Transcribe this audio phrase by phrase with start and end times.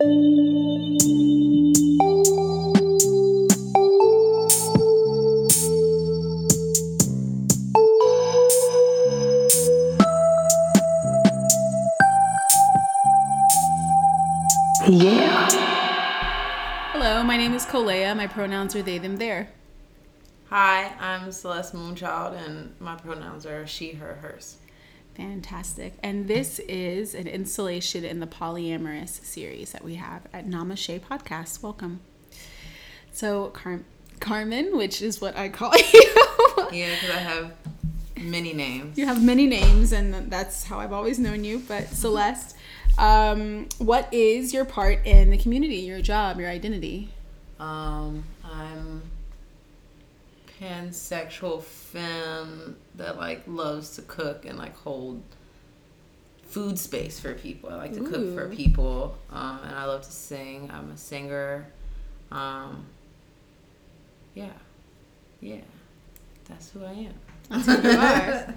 [0.00, 0.10] Yeah.
[16.92, 18.16] Hello, my name is Kolea.
[18.16, 19.48] My pronouns are they, them, their.
[20.48, 24.58] Hi, I'm Celeste Moonchild, and my pronouns are she, her, hers.
[25.18, 25.94] Fantastic.
[26.00, 31.60] And this is an installation in the polyamorous series that we have at Namaste Podcast.
[31.60, 31.98] Welcome.
[33.10, 33.82] So, Car-
[34.20, 36.02] Carmen, which is what I call you.
[36.70, 37.52] Yeah, because I have
[38.16, 38.96] many names.
[38.96, 41.64] you have many names, and that's how I've always known you.
[41.66, 42.54] But Celeste,
[42.96, 47.08] um, what is your part in the community, your job, your identity?
[47.58, 49.02] Um, I'm
[50.60, 55.22] pansexual femme that like loves to cook and like hold
[56.42, 57.70] food space for people.
[57.70, 60.70] I like to cook for people, um, and I love to sing.
[60.72, 61.66] I'm a singer.
[62.30, 62.86] Um,
[64.34, 64.52] yeah,
[65.40, 65.60] yeah,
[66.46, 67.14] that's who I am.
[67.48, 68.54] That's who you are.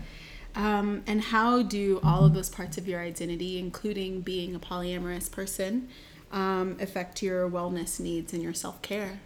[0.54, 5.32] Um, and how do all of those parts of your identity, including being a polyamorous
[5.32, 5.88] person,
[6.32, 9.22] um, affect your wellness needs and your self care?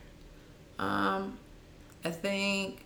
[0.77, 1.39] Um,
[2.05, 2.85] I think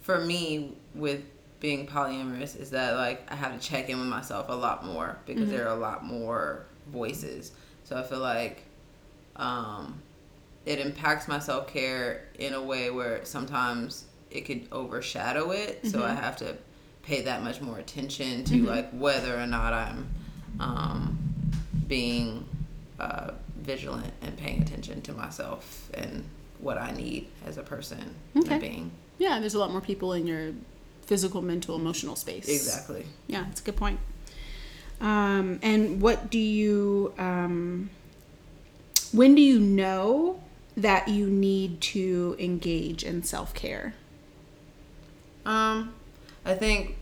[0.00, 1.22] for me with
[1.60, 5.18] being polyamorous is that like I have to check in with myself a lot more
[5.24, 7.52] because there are a lot more voices.
[7.84, 8.62] So I feel like
[9.36, 10.02] um,
[10.66, 15.86] it impacts my self care in a way where sometimes it could overshadow it.
[15.86, 16.56] So I have to
[17.02, 20.08] pay that much more attention to like whether or not I'm
[20.60, 21.18] um,
[21.86, 22.46] being
[22.98, 26.24] uh, vigilant and paying attention to myself and
[26.60, 28.52] what I need as a person Okay.
[28.52, 28.90] and being.
[29.18, 30.52] Yeah, there's a lot more people in your
[31.02, 32.48] physical, mental, emotional space.
[32.48, 33.06] Exactly.
[33.26, 33.98] Yeah, that's a good point.
[35.00, 37.90] Um, and what do you, um,
[39.12, 40.40] when do you know
[40.76, 43.94] that you need to engage in self care?
[45.46, 45.94] Um,
[46.44, 46.96] I think.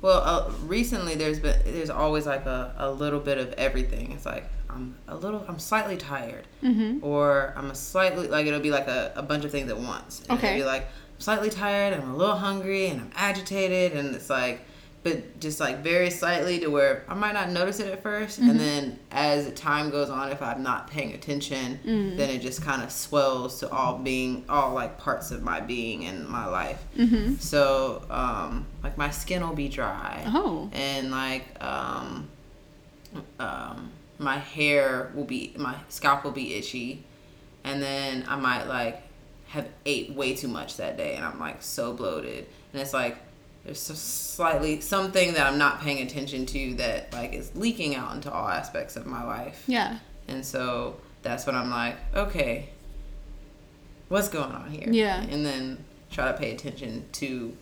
[0.00, 4.10] Well, uh, recently there's been there's always like a, a little bit of everything.
[4.12, 4.44] It's like
[4.74, 7.04] I'm a little I'm slightly tired, Mm-hmm.
[7.04, 10.22] or I'm a slightly like it'll be like a, a bunch of things at once.
[10.28, 10.54] And Okay.
[10.54, 14.30] It'll be like I'm slightly tired, I'm a little hungry, and I'm agitated, and it's
[14.30, 14.62] like,
[15.04, 18.50] but just like very slightly to where I might not notice it at 1st Mm-hmm.
[18.50, 22.16] and then as time goes on, if I'm not paying attention, Mm.
[22.16, 26.04] then it just kind of swells to all being all like parts of my being
[26.06, 26.80] and my life.
[26.96, 27.34] Mm-hmm.
[27.36, 30.70] So, um, like my skin will be dry, Oh.
[30.72, 32.28] and like um,
[33.38, 33.90] um,
[34.22, 37.04] my hair will be, my scalp will be itchy,
[37.64, 39.02] and then I might like
[39.48, 43.18] have ate way too much that day, and I'm like so bloated, and it's like
[43.64, 48.32] there's slightly something that I'm not paying attention to that like is leaking out into
[48.32, 49.98] all aspects of my life, Yeah.
[50.28, 52.70] and so that's when I'm like, okay,
[54.08, 54.88] what's going on here?
[54.90, 55.20] Yeah.
[55.22, 57.56] and then try to pay attention to,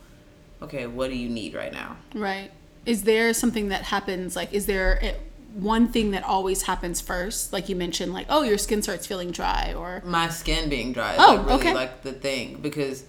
[0.61, 1.95] okay, what do you need right now?
[2.13, 2.51] Right.
[2.85, 4.35] Is there something that happens?
[4.35, 4.99] Like, is there
[5.53, 7.51] one thing that always happens first?
[7.53, 11.13] Like you mentioned, like, oh, your skin starts feeling dry, or my skin being dry
[11.13, 11.73] is Oh, like really okay.
[11.73, 13.05] like the thing because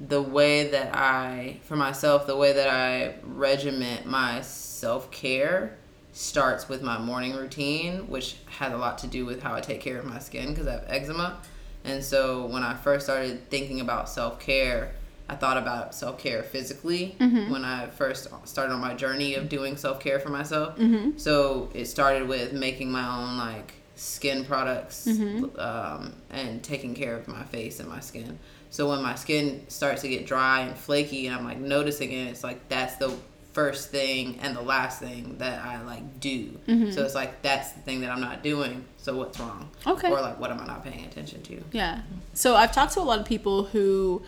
[0.00, 5.76] the way that I for myself the way that I regiment my self-care
[6.12, 9.80] starts with my morning routine which has a lot to do with how I take
[9.80, 11.38] care of my skin because I have eczema
[11.84, 14.92] and so when I first started thinking about self-care
[15.32, 17.50] I thought about self-care physically mm-hmm.
[17.50, 21.16] when I first started on my journey of doing self-care for myself mm-hmm.
[21.16, 25.58] so it started with making my own like skin products mm-hmm.
[25.58, 28.38] um, and taking care of my face and my skin.
[28.70, 32.28] So when my skin starts to get dry and flaky and I'm like noticing it,
[32.28, 33.14] it's like that's the
[33.52, 36.58] first thing and the last thing that I like do.
[36.90, 38.84] So it's like that's the thing that I'm not doing.
[38.96, 39.70] So what's wrong?
[39.86, 40.10] Okay.
[40.10, 41.62] Or like what am I not paying attention to?
[41.72, 42.02] yeah.
[42.34, 44.22] So I've talked to a lot of people who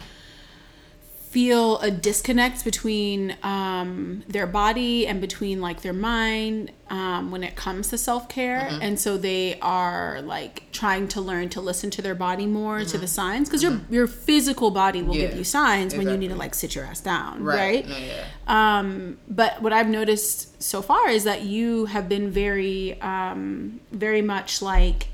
[1.35, 7.57] feel a disconnect between um, their body and between like their mind um, when it
[7.57, 8.69] comes to self-care.
[8.81, 12.99] And so they are like trying to learn to listen to their body more to
[12.99, 16.37] the signs because your your physical body will give you signs when you need to
[16.37, 18.27] like sit your ass down right, No, yeah.
[18.47, 24.23] Um, but what I've noticed so far is that you have been very, um, very
[24.23, 25.09] much like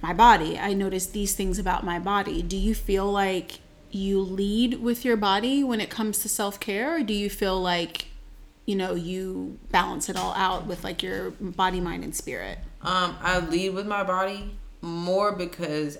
[0.00, 0.56] my body.
[0.56, 2.40] I noticed these things about my body.
[2.40, 3.58] Do you feel like
[3.90, 7.60] you lead with your body when it comes to self care, or do you feel
[7.60, 8.06] like,
[8.66, 12.58] you know, you balance it all out with like your body, mind, and spirit?
[12.82, 14.50] Um, I lead with my body
[14.82, 15.98] more because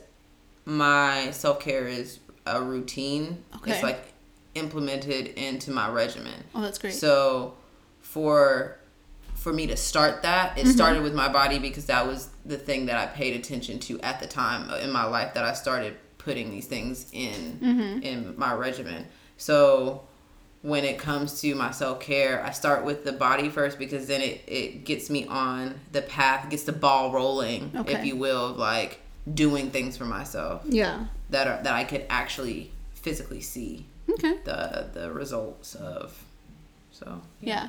[0.64, 3.44] my self care is a routine.
[3.56, 3.73] Okay.
[3.73, 4.12] It's like
[4.55, 6.44] implemented into my regimen.
[6.55, 6.94] Oh, that's great.
[6.94, 7.55] So
[8.00, 8.76] for
[9.35, 10.70] for me to start that, it Mm-hmm.
[10.73, 14.19] started with my body because that was the thing that I paid attention to at
[14.20, 15.96] the time in my life that I started
[16.29, 18.03] putting these things in Mm-hmm.
[18.03, 19.07] in my regimen.
[19.39, 20.03] So
[20.63, 24.21] when it comes to my self care, I start with the body first because then
[24.21, 28.57] it, it gets me on the path, gets the ball rolling, if you will, of
[28.59, 29.01] like
[29.33, 31.07] doing things for myself Yeah.
[31.31, 34.35] that are that I could actually physically see Okay.
[34.45, 36.25] the the results of.
[36.91, 37.69] So Yeah.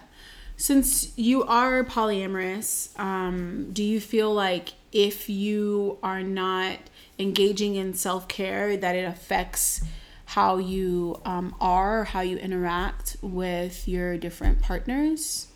[0.57, 6.77] Since you are polyamorous, um, do you feel like if you are not
[7.19, 9.83] engaging in self care, that it affects
[10.25, 15.47] how you um, are, how you interact with your different partners?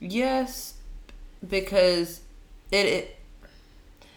[0.00, 0.74] Yes,
[1.48, 2.20] because
[2.70, 3.16] it it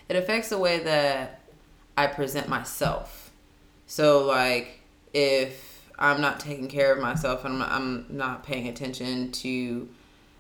[0.10, 1.42] it affects the way that
[1.98, 3.32] I present myself.
[3.88, 4.80] So like
[5.14, 9.90] if I'm not taking care of myself and I'm I'm not paying attention to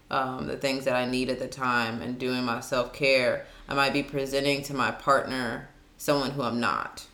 [0.09, 3.73] um, the things that I need at the time and doing my self care, I
[3.73, 7.05] might be presenting to my partner someone who I'm not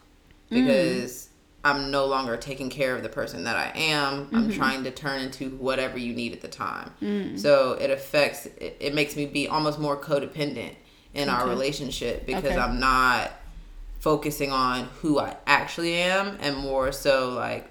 [0.49, 1.27] because mm.
[1.63, 4.29] I'm no longer taking care of the person that I am.
[4.33, 4.51] I'm mm-hmm.
[4.51, 6.91] trying to turn into whatever you need at the time.
[7.01, 7.39] Mm.
[7.39, 10.75] So it affects, it, it makes me be almost more codependent
[11.13, 12.57] in our relationship because Okay.
[12.57, 13.31] I'm not
[13.99, 17.69] focusing on who I actually am and more so like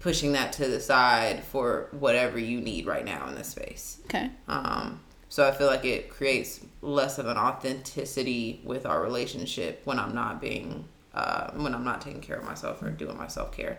[0.00, 4.00] pushing that to the side for whatever you need right now in this space.
[4.06, 4.30] Okay.
[4.48, 5.00] Um,
[5.36, 10.14] so I feel like it creates less of an authenticity with our relationship when I'm
[10.14, 13.76] not being, uh, when I'm not taking care of myself or doing my self care.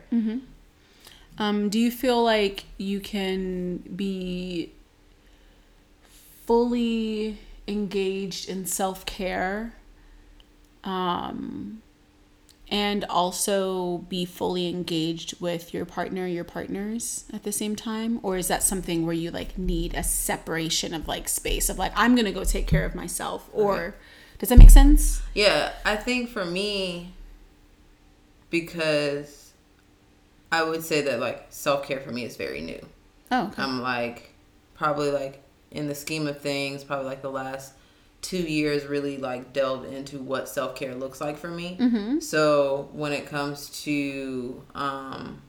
[1.39, 4.71] Um, do you feel like you can be
[6.45, 9.73] fully engaged in self care
[10.83, 11.81] um,
[12.69, 18.19] and also be fully engaged with your partner, your partners at the same time?
[18.23, 21.93] Or is that something where you like need a separation of like space of like,
[21.95, 23.49] I'm to go take care of myself?
[23.53, 23.95] Or
[24.39, 25.21] does that make sense?
[25.33, 27.13] Yeah, I think for me,
[28.49, 29.53] because
[30.51, 32.85] I would say that like self care for me is very new.
[33.31, 33.61] Oh, okay.
[33.61, 34.33] I'm like
[34.75, 35.41] probably like
[35.71, 37.73] in the scheme of things, probably like the last
[38.27, 41.77] two years really like delved into what self care looks like for me.
[41.79, 42.19] Mm-hmm.
[42.19, 45.41] So when it comes to um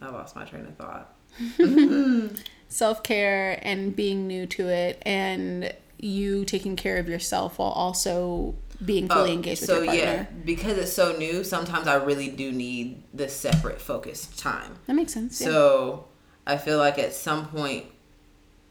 [0.00, 1.14] I lost my train of thought.
[2.68, 8.54] self care and being new to it, and you taking care of yourself while also
[8.84, 10.02] being fully Oh, engaged with so your partner.
[10.04, 14.74] yeah, because it's so new, sometimes I really do need the separate focused time.
[14.86, 15.40] That makes sense.
[15.40, 15.46] yeah.
[15.46, 16.04] So
[16.46, 17.86] I feel like at some point,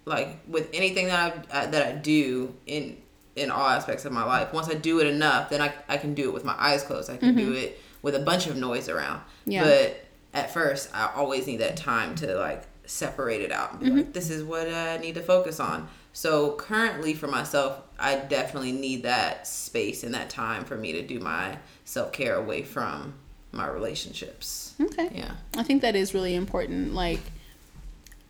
[0.06, 2.98] like with anything that I, I that I do in
[3.36, 6.14] in all aspects of my life, once I do it enough, then I I can
[6.14, 7.10] do it with my eyes closed.
[7.10, 9.20] I can do it with a bunch of noise around.
[9.20, 9.52] Mm-hmm.
[9.52, 9.64] Yeah.
[9.64, 13.86] But at first, I always need that time to like separate it out and be
[13.88, 13.98] Mm-hmm.
[13.98, 15.88] like, this is what I need to focus on.
[16.14, 21.02] So currently, for myself, I definitely need that space and that time for me to
[21.02, 23.16] do my self care away from
[23.52, 24.76] my relationships.
[24.80, 25.10] Okay.
[25.14, 25.32] Yeah.
[25.58, 26.94] I think that is really important.
[26.94, 27.20] Like,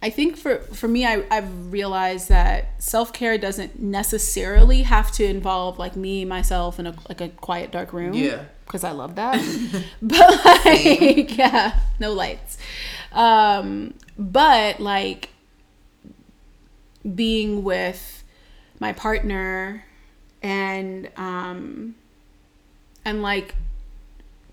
[0.06, 5.26] I think for for me, I I've realized that self care doesn't necessarily have to
[5.26, 8.14] involve like me myself in a like a quiet dark room.
[8.14, 8.44] Yeah.
[8.66, 9.42] Because I love that,
[10.04, 12.60] but like yeah, no lights.
[13.14, 15.30] Um, but like
[17.16, 18.24] being with
[18.80, 19.86] my partner
[20.44, 21.96] and um
[23.04, 23.56] and like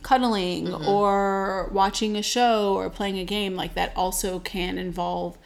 [0.02, 5.36] cuddling or watching a show or playing a game like that also can involve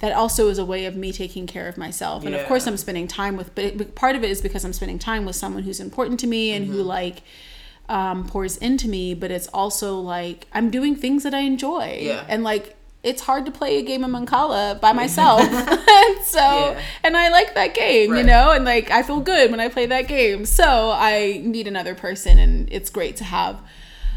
[0.00, 2.24] that also is a way of me taking care of myself.
[2.24, 4.98] And of course i'm spending time with but part of it is because i'm spending
[4.98, 7.22] time with someone who's important to me and who like
[7.88, 11.98] um, pours into me but it's also like i'm doing things that i enjoy.
[12.00, 12.24] Yeah.
[12.28, 15.42] and like it's hard to play a game of mancala by myself.
[16.04, 16.80] And so Yeah.
[17.04, 18.50] and i like that game you know?
[18.52, 20.44] And like i feel good when i play that game.
[20.46, 23.60] So i need another person and it's great to have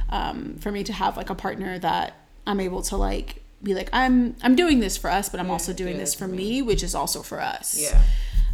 [0.09, 2.13] um, for me to have like a partner that
[2.45, 5.73] i'm able to like be like i'm i'm doing this for us but i'm also
[5.73, 7.79] doing this for for me which is also for us.
[7.79, 8.01] Yeah.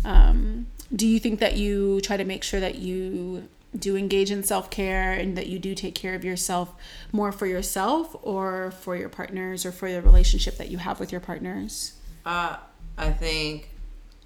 [0.06, 4.44] um, do you think that you try to make sure that you do engage in
[4.44, 6.74] self-care and that you do take care of yourself
[7.12, 11.12] more for yourself or for your partners or for the relationship that you have with
[11.12, 11.94] your partners?
[12.26, 12.58] Uh,
[12.98, 13.70] I think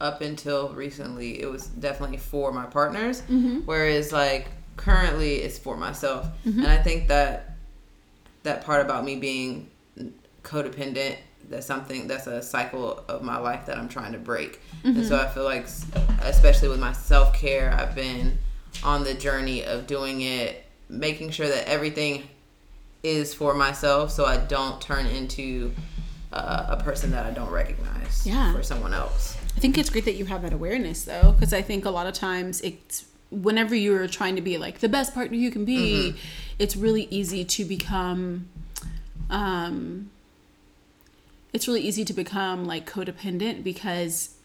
[0.02, 3.22] up until recently, it was definitely for my partners,
[3.66, 6.28] whereas like currently, it's for myself.
[6.44, 7.56] And I think that
[8.44, 9.70] that part about me being
[10.48, 11.18] codependent
[11.50, 14.60] that's something that's a cycle of my life that I'm trying to break.
[14.84, 15.66] And so I feel like,
[16.22, 18.38] especially with my self care, I've been
[18.84, 22.28] on the journey of doing it, making sure that everything
[23.02, 25.72] is for myself so I don't turn into
[26.34, 28.52] uh, a person that I don't recognize Yeah.
[28.54, 29.38] for someone else.
[29.56, 32.08] I think it's great that you have that awareness though, because I think a lot
[32.08, 36.16] of times it's whenever you're trying to be like the best partner you can be,
[36.60, 38.50] it's really easy to become
[39.30, 40.10] um
[41.58, 44.36] it's really easy to become like codependent because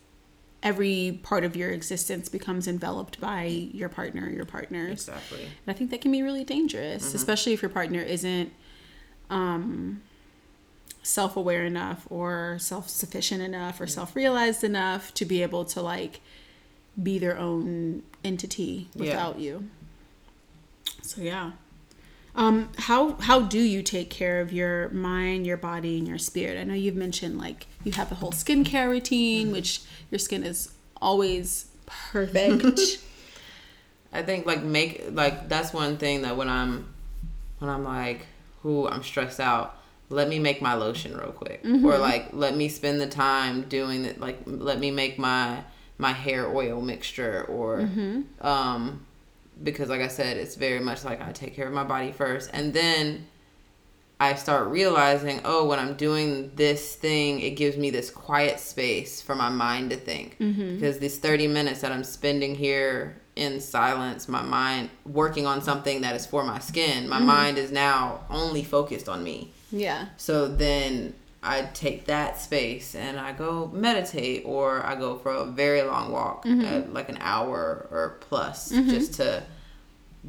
[0.62, 4.92] every part of your existence becomes enveloped by your partner or your partners.
[5.09, 5.42] Exactly.
[5.42, 8.50] And I think that can be really dangerous, especially if your partner isn't
[9.28, 10.00] um,
[11.02, 15.83] self aware enough or self sufficient enough or self realized enough to be able to
[15.83, 16.21] like
[17.02, 19.00] be their own entity Yeah.
[19.02, 19.69] without you.
[21.02, 21.52] So yeah.
[22.35, 26.59] Um, how how do you take care of your mind, your body, and your spirit?
[26.59, 30.73] I know you've mentioned like you have a whole skincare routine, which your skin is
[31.01, 32.81] always perfect.
[34.12, 36.93] I think like make like that's one thing that when I'm
[37.59, 38.27] when I'm like,
[38.62, 39.77] who I'm stressed out,
[40.09, 44.05] let me make my lotion real quick, or like let me spend the time doing
[44.07, 44.21] it.
[44.21, 45.62] Like let me make my
[45.99, 47.81] my hair oil mixture, or
[48.41, 49.07] um,
[49.62, 52.50] because like I said, it's very much like I take care of my body first,
[52.52, 53.26] and then
[54.23, 59.21] I start realizing, oh, when I'm doing this thing, it gives me this quiet space
[59.21, 60.38] for my mind to think.
[60.38, 60.76] Mm-hmm.
[60.76, 66.02] Because these 30 minutes that I'm spending here in silence, my mind working on something
[66.02, 67.26] that is for my skin, my mm-hmm.
[67.26, 69.50] mind is now only focused on me.
[69.73, 70.06] yeah.
[70.18, 75.44] So then I take that space and I go meditate or I go for a
[75.44, 79.42] very long walk, uh, like an hour or plus, just to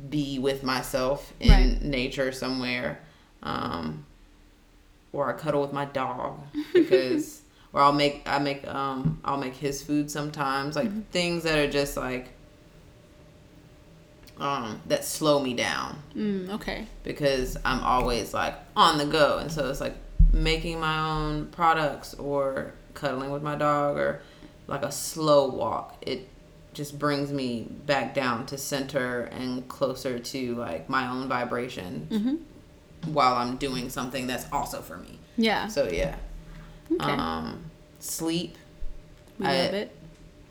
[0.10, 1.82] be with myself in Right.
[1.84, 3.00] nature somewhere.
[3.44, 4.06] Um,
[5.12, 6.40] or I cuddle with my dog
[6.74, 7.44] because,
[7.74, 11.70] or I'll make I make um I'll make his food sometimes, like things that are
[11.70, 12.30] just like
[14.40, 16.88] um that slow me down Mm, okay.
[17.04, 19.38] because I'm always like on the go.
[19.38, 19.96] And so it's like
[20.34, 24.22] making my own products or cuddling with my dog or
[24.68, 25.96] like a slow walk.
[26.02, 26.28] It
[26.74, 32.44] just brings me back down to center and closer to like my own vibration
[33.06, 35.20] while I'm doing something that's also for me.
[35.38, 35.68] Yeah.
[35.68, 36.16] So yeah.
[36.92, 37.12] Okay.
[37.12, 38.58] Um sleep
[39.40, 39.96] we I- love it.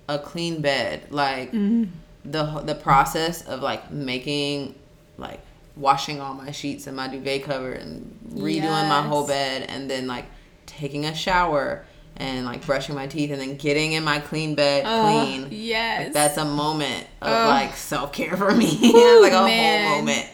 [0.08, 1.84] a clean bed like Mm-hmm.
[2.24, 4.74] the the process of like making
[5.18, 5.40] like
[5.76, 10.06] washing all my sheets and my duvet cover and redoing my whole bed and then
[10.06, 10.26] like
[10.66, 11.84] taking a shower
[12.16, 16.04] and like brushing my teeth and then getting in my clean bed Oh, clean yes.
[16.04, 17.46] like, that's a moment of Ugh.
[17.48, 19.86] like self-care for me Woo, like a man.
[19.88, 20.28] whole moment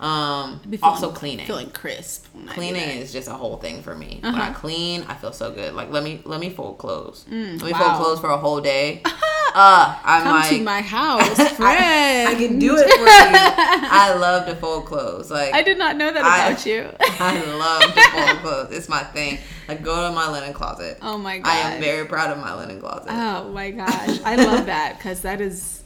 [0.00, 2.26] um feeling- also cleaning Feeling crisp.
[2.32, 4.18] when I do cleaning is just a whole thing for me.
[4.22, 4.54] When I Uh-huh.
[4.58, 5.74] clean, I feel so good.
[5.74, 7.24] Like let me let me fold clothes.
[7.28, 7.78] let me Mm, wow.
[7.78, 9.02] fold clothes for a whole day.
[9.54, 12.28] uh, I'm Come like to my house, friend.
[12.28, 13.06] I, I can do it for you.
[13.06, 15.30] I love to fold clothes.
[15.30, 16.88] Like I did not know that I- about you.
[17.00, 18.76] I love to fold clothes.
[18.76, 19.38] It's my thing.
[19.68, 20.98] Like go to my linen closet.
[21.02, 21.48] oh my god.
[21.48, 23.08] I am very proud of my linen closet.
[23.10, 25.82] Oh my gosh, I love that because that is.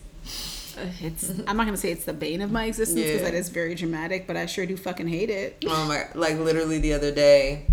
[0.78, 1.30] uh, It's.
[1.46, 3.30] I'm not gonna say it's the bane of my existence because Yeah.
[3.30, 5.62] that is very dramatic, but I sure do fucking hate it.
[5.66, 6.04] Oh my!
[6.14, 7.66] Like literally the other day,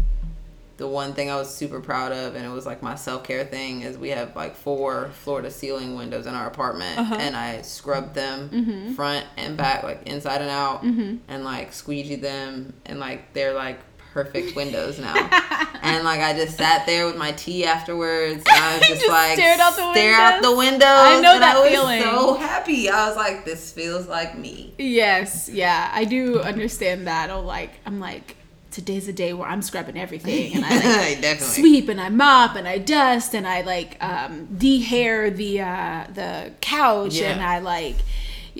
[0.83, 3.45] the one thing I was super proud of, and it was like my self care
[3.45, 7.15] thing, is we have like four floor to ceiling windows in our apartment, Uh-huh.
[7.19, 8.93] and I scrubbed them Mm-hmm.
[8.93, 13.79] front and back, like inside and out, and like squeegee them, and like they're like
[14.13, 15.15] perfect windows now.
[15.81, 19.09] and like I just sat there with my tea afterwards, and I was just, Just
[19.09, 20.83] like stared out the stare out the windows?
[20.83, 22.01] I know and that I was feeling.
[22.01, 22.89] So happy!
[22.89, 24.73] I was like, this feels like me.
[24.77, 27.29] Yes, yeah, I do understand that.
[27.29, 28.35] Oh, like I'm like
[28.73, 32.67] today's a day where I'm scrubbing everything, and I like sweep and I mop and
[32.67, 37.31] I dust and I like um, de-hair the uh, the couch Yeah.
[37.31, 37.95] and I like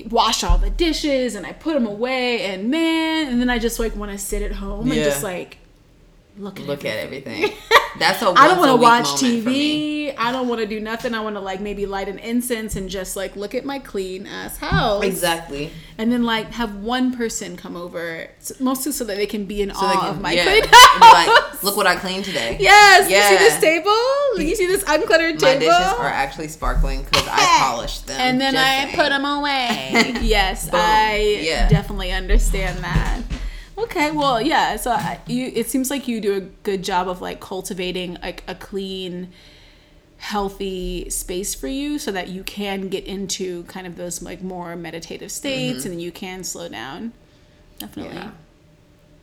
[0.09, 3.79] wash all the dishes and I put them away and man, and then I just
[3.79, 5.57] like want to sit at home and just like
[6.37, 7.43] look at Look at everything.
[7.43, 7.57] everything.
[7.99, 10.15] That's a I don't want to watch TV.
[10.17, 11.13] I don't want to do nothing.
[11.13, 14.25] I want to like maybe light an incense and just like look at my clean
[14.25, 15.03] ass house.
[15.03, 15.69] Exactly.
[15.97, 18.27] And then like have one person come over,
[18.59, 20.69] mostly so that they can be in So awe can, of my yeah, clean be
[20.69, 21.63] like, house.
[21.63, 22.57] look what I cleaned today.
[22.59, 23.37] Yes, you see Yeah.
[23.37, 24.39] this table?
[24.43, 25.59] You see this uncluttered My table?
[25.59, 28.19] dishes are actually sparkling because I polished them.
[28.19, 28.95] and then I saying.
[28.95, 30.13] put them away.
[30.21, 30.79] yes, Boom.
[30.83, 31.69] I Yeah.
[31.69, 33.21] definitely understand that.
[33.77, 34.75] Okay, well, yeah.
[34.75, 38.43] So I, you, it seems like you do a good job of like cultivating like
[38.47, 39.29] a clean,
[40.17, 44.75] healthy space for you, so that you can get into kind of those like more
[44.75, 47.13] meditative states, and then you can slow down.
[47.79, 48.15] Definitely.
[48.15, 48.31] Yeah.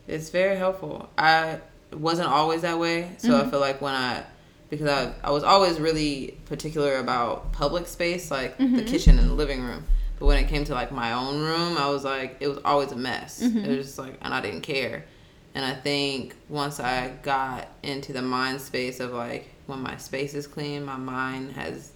[0.09, 1.09] It's very helpful.
[1.16, 1.61] I
[1.92, 3.47] wasn't always that way, so Mm-hmm.
[3.47, 4.25] I feel like when I
[4.69, 8.76] because I I was always really particular about public space, like Mm-hmm.
[8.76, 9.85] the kitchen and the living room.
[10.20, 12.92] But when it came to like my own room, I was like it was always
[12.92, 13.42] a mess.
[13.42, 13.58] Mm-hmm.
[13.58, 15.06] It was just like and I didn't care.
[15.54, 20.34] And I think once I got into the mind space of like when my space
[20.34, 21.90] is clean, my mind has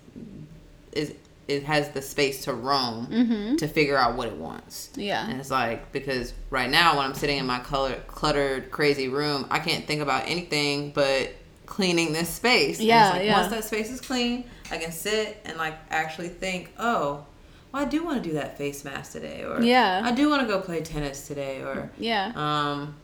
[0.93, 1.15] is
[1.47, 4.89] it has the space to roam to figure out what it wants.
[4.93, 5.01] Mm-hmm.
[5.03, 5.29] Yeah.
[5.29, 9.47] And it's like because right now when I'm sitting in my color cluttered crazy room,
[9.51, 11.35] I can't think about anything but
[11.67, 12.81] cleaning this space.
[12.81, 13.39] Yeah, it's like, yeah.
[13.39, 17.27] Once that space is clean, I can sit and like actually think, oh,
[17.75, 20.01] well, I do want to do that face mask today, or Yeah.
[20.05, 22.33] I do want to go play tennis today, or Yeah.
[22.37, 22.95] um,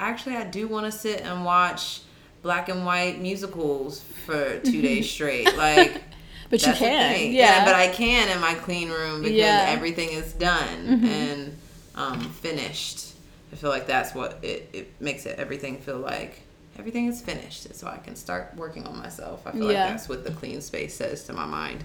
[0.00, 2.00] actually, I do want to sit and watch
[2.42, 5.54] black and white musicals for two days straight.
[5.56, 6.02] Like,
[6.50, 7.14] but you can.
[7.14, 7.34] thing.
[7.34, 7.64] Yeah.
[7.64, 9.66] but I can in my clean room because Yeah.
[9.68, 11.56] everything is done and
[11.94, 13.12] um, finished.
[13.52, 16.40] I feel like that's what it, it makes it everything feel like
[16.78, 19.46] everything is finished, so I can start working on myself.
[19.46, 21.84] I feel like that's what the clean space says to my mind.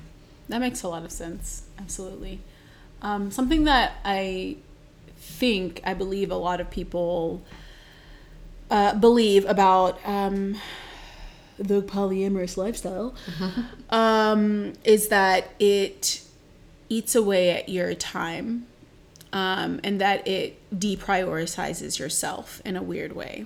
[0.51, 1.63] That makes a lot of sense.
[1.79, 2.41] Absolutely.
[3.01, 4.57] Um, something that I
[5.15, 7.41] think, I believe a lot of people
[8.69, 10.57] uh, believe about um,
[11.57, 13.15] the polyamorous lifestyle
[13.89, 16.21] um, is that it
[16.89, 18.67] eats away at your time
[19.31, 23.45] um, and that it deprioritizes yourself in a weird way.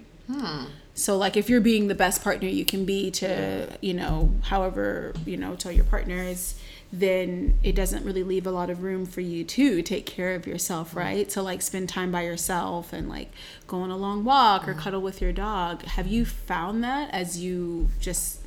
[0.96, 5.14] So like if you're being the best partner you can be to, you know, however,
[5.26, 6.56] you know, tell your partners,
[7.00, 10.48] then it doesn't really leave a lot of room for you to take care of
[10.48, 10.98] yourself, mm.
[10.98, 11.32] right?
[11.32, 13.32] So like spend time by yourself and like
[13.68, 14.80] go on a long walk or mm.
[14.80, 15.84] cuddle with your dog.
[15.84, 18.40] Have you found that as you just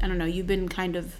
[0.00, 1.16] I don't know, you've been kind of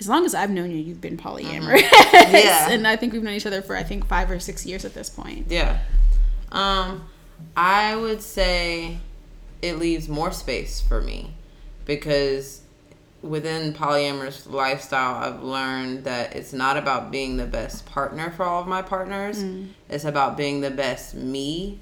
[0.00, 1.80] as long as I've known you, you've been polyamorous.
[1.80, 2.34] Mm-hmm.
[2.36, 2.70] Yeah.
[2.70, 4.94] And I think we've known each other for I think five or six years at
[4.94, 5.46] this point.
[5.48, 5.78] Yeah.
[6.50, 7.08] Um,
[7.56, 8.98] I would say
[9.62, 11.34] it leaves more space for me
[11.84, 12.62] because
[13.26, 18.62] within polyamorous lifestyle, I've learned that it's not about being the best partner for all
[18.62, 19.42] of my partners.
[19.42, 19.70] Mm.
[19.88, 21.80] It's about being the best me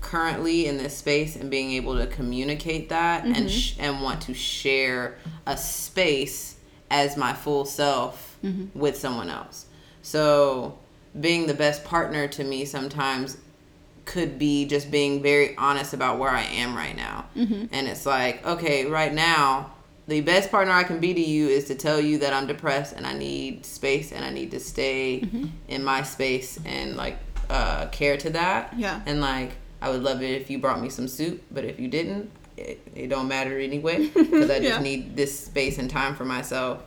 [0.00, 3.48] currently in this space and being able to communicate that and mm-hmm.
[3.48, 5.16] sh- and want to share
[5.46, 6.56] a space
[6.90, 8.78] as my full self mm-hmm.
[8.78, 9.66] with someone else.
[10.02, 10.78] So
[11.18, 13.38] being the best partner to me sometimes
[14.04, 17.26] could be just being very honest about where I am right now.
[17.36, 17.66] Mm-hmm.
[17.72, 19.72] And it's like, okay, right now,
[20.08, 22.94] the best partner I can be to you is to tell you that I'm depressed
[22.94, 25.26] and I need space and I need to stay
[25.68, 27.18] in my space and like
[27.50, 28.74] uh, care to that.
[28.76, 29.00] Yeah.
[29.06, 31.88] And like, I would love it if you brought me some soup, but if you
[31.88, 34.80] didn't, it, it don't matter anyway because I just Yeah.
[34.80, 36.82] need this space and time for myself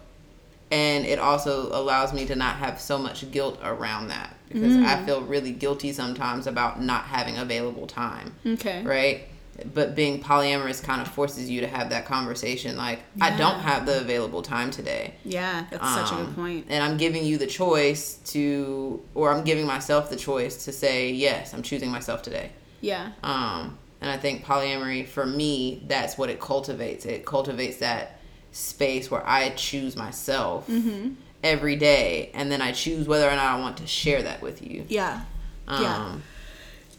[0.71, 4.83] and it also allows me to not have so much guilt around that because Mm.
[4.85, 8.81] I feel really guilty sometimes about not having available time, Okay.
[8.83, 9.27] right?
[9.73, 13.85] But being polyamorous kind of forces you to have that conversation like I don't have
[13.85, 15.15] the available time today.
[15.25, 16.65] Yeah, that's such a Um, good point.
[16.69, 21.11] And I'm giving you the choice to or I'm giving myself the choice to say
[21.11, 22.51] yes, I'm choosing myself today.
[22.81, 23.11] Yeah.
[23.23, 27.05] Um, and I think polyamory for me, that's what it cultivates.
[27.05, 28.19] It cultivates that
[28.51, 31.13] space where I choose myself Mm-hmm.
[31.43, 34.61] every day, and then I choose whether or not I want to share that with
[34.61, 34.85] you.
[34.89, 35.21] Yeah.
[35.67, 36.15] Um, Yeah.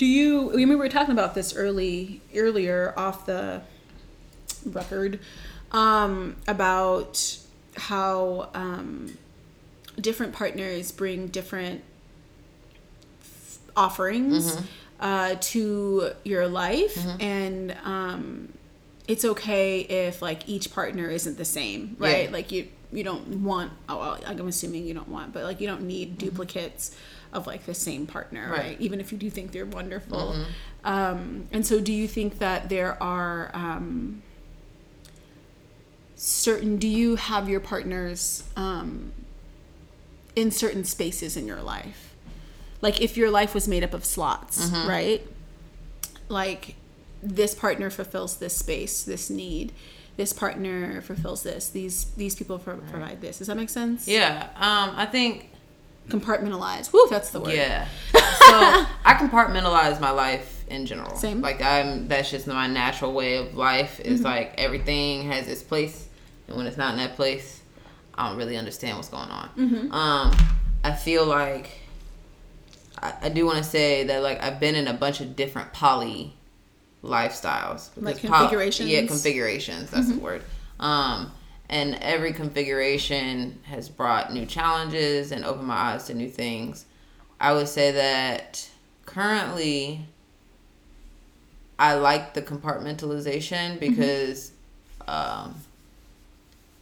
[0.01, 0.47] Do you?
[0.55, 3.61] We we were talking about this early earlier off the
[4.65, 5.21] record
[5.73, 7.37] um, about
[7.77, 9.19] how um,
[10.01, 11.83] different partners bring different
[13.21, 14.57] f- offerings
[15.01, 18.55] uh, to your life, and um,
[19.07, 22.25] it's okay if like each partner isn't the same, right?
[22.25, 22.31] Yeah.
[22.33, 23.71] Like you you don't want.
[23.87, 26.97] Oh, well, I'm assuming you don't want, but like you don't need duplicates
[27.33, 28.59] of like the same partner, right?
[28.59, 28.81] Right.
[28.81, 30.35] Even if you do think they're wonderful.
[30.85, 34.23] Um, and so, do you think that there are um,
[36.17, 36.77] certain?
[36.77, 39.13] Do you have your partners um,
[40.35, 42.15] in certain spaces in your life?
[42.83, 45.27] Like if your life was made up of slots, right?
[46.29, 46.77] Like
[47.23, 49.73] this partner fulfills this space, this need.
[50.17, 51.69] This partner fulfills this.
[51.69, 53.39] These these people pro- provide this.
[53.39, 54.09] Does that make sense?
[54.09, 55.50] yeah, um, I think
[56.09, 56.93] Compartmentalize.
[56.93, 57.53] Woo, that's the word.
[57.55, 57.87] yeah.
[58.13, 61.15] so I compartmentalize my life in general.
[61.17, 61.37] Same.
[61.37, 61.45] Mm-hmm.
[61.45, 62.09] Like I'm.
[62.09, 64.01] That's just my natural way of life.
[64.01, 66.09] Is like everything has its place,
[66.49, 67.61] and when it's not in that place,
[68.15, 69.49] I don't really understand what's going on.
[69.57, 69.93] Mm-hmm.
[69.93, 70.37] Um,
[70.83, 71.71] I feel like
[73.01, 75.73] I, I do want to say that like I've been in a bunch of different
[75.73, 76.35] poly
[77.05, 77.91] lifestyles.
[77.97, 78.89] Like Because poly- configurations?
[78.91, 79.91] yeah, configurations.
[79.91, 80.43] That's the word.
[80.79, 81.33] Um,
[81.71, 86.85] and every configuration has brought new challenges and opened my eyes to new things.
[87.41, 88.69] I would say that
[89.07, 90.01] currently
[91.79, 94.51] I like the compartmentalization because
[95.07, 95.55] um,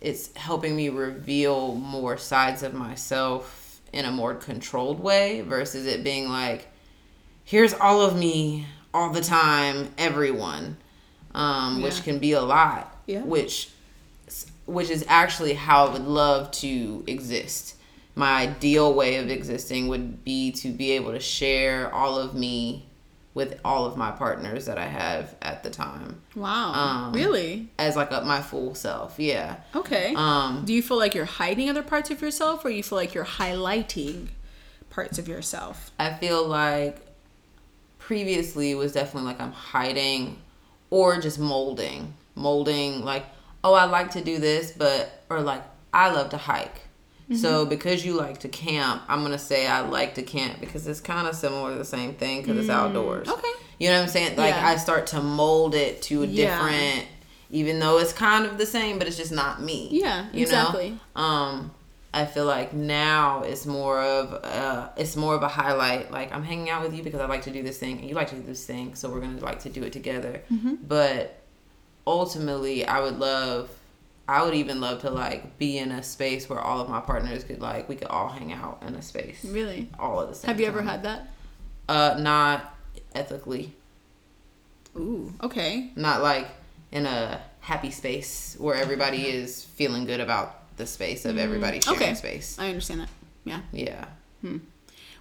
[0.01, 6.03] it's helping me reveal more sides of myself in a more controlled way versus it
[6.03, 6.66] being like,
[7.44, 10.79] here's all of me all the time everyone
[11.35, 13.20] um, which can be a lot Yeah.
[13.20, 13.70] which
[14.67, 17.77] which is actually how I would love to exist.
[18.14, 22.85] My ideal way of existing would be to be able to share all of me
[23.35, 26.73] with all of my partners that I have at the time Wow.
[26.73, 27.69] Um, really?
[27.79, 29.14] as like a, my full self.
[29.19, 29.57] Yeah.
[29.77, 30.12] Okay.
[30.17, 33.14] Um Do you feel like you're hiding other parts of yourself or you feel like
[33.14, 34.29] you're highlighting
[34.91, 35.93] parts of yourself?
[36.01, 37.01] I feel like
[37.99, 40.38] previously it was definitely like I'm hiding
[40.91, 42.14] or just molding.
[42.35, 43.27] Molding like,
[43.64, 46.83] oh, I like to do this, but or like I love to hike.
[47.37, 51.01] So because you like to camp, I'm gonna say I like to camp because it's
[51.01, 53.29] kind of similar to the same thing because it's outdoors.
[53.29, 53.49] okay.
[53.79, 54.37] You know what I'm saying?
[54.38, 54.66] Like Yeah.
[54.66, 56.57] I start to mold it to a Yeah.
[56.59, 57.07] different,
[57.51, 59.88] even though it's kind of the same, but it's just not me.
[59.92, 60.99] Yeah, you exactly.
[61.14, 61.23] Know?
[61.23, 61.71] Um,
[62.14, 66.11] I feel like now it's more of uh, it's more of a highlight.
[66.11, 68.14] Like I'm hanging out with you because I like to do this thing, and you
[68.14, 70.40] like to do this thing, so we're gonna like to do it together.
[70.51, 70.77] Mm-hmm.
[70.88, 71.38] But
[72.09, 73.71] ultimately, I would love.
[74.27, 77.44] I would even love to like be in a space where all of my partners
[77.44, 79.88] could like we could all hang out in a space Really?
[79.99, 81.31] all at the same Have you ever had that?
[81.88, 82.75] uh not
[83.14, 83.73] ethically
[84.97, 85.90] Ooh, okay.
[85.97, 86.47] not like
[86.92, 91.99] in a happy space where everybody is feeling good about the space of everybody sharing
[91.99, 92.14] Mm, Okay.
[92.14, 92.59] space.
[92.59, 93.09] I understand that.
[93.44, 93.61] Yeah.
[93.73, 94.05] Yeah.
[94.42, 94.59] Hmm.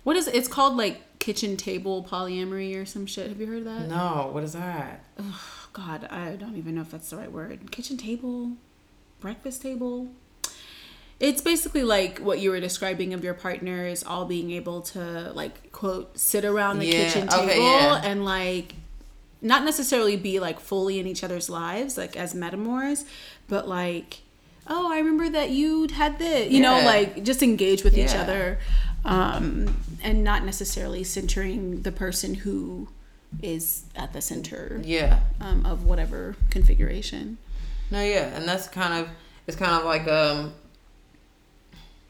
[0.03, 3.29] What is it's called like kitchen table polyamory or some shit.
[3.29, 3.87] Have you heard of that?
[3.87, 5.03] No, what is that?
[5.17, 5.41] Oh,
[5.77, 7.69] God, I don't even know if that's the right word.
[7.71, 8.53] Kitchen table,
[9.19, 10.07] breakfast table.
[11.19, 15.71] It's basically like what you were describing of your partners all being able to like
[15.71, 18.01] quote sit around the Yeah, kitchen table okay, yeah.
[18.03, 18.73] and like
[19.39, 23.05] not necessarily be like fully in each other's lives like as metamors,
[23.47, 24.21] but like
[24.67, 28.59] oh I remember that you had this you know like just engage with each other
[29.05, 32.87] um, and not necessarily centering the person who
[33.41, 35.19] is at the center Yeah.
[35.41, 37.37] um, of whatever configuration.
[37.91, 39.09] No, yeah, and that's kind of
[39.47, 40.53] it's kind of like um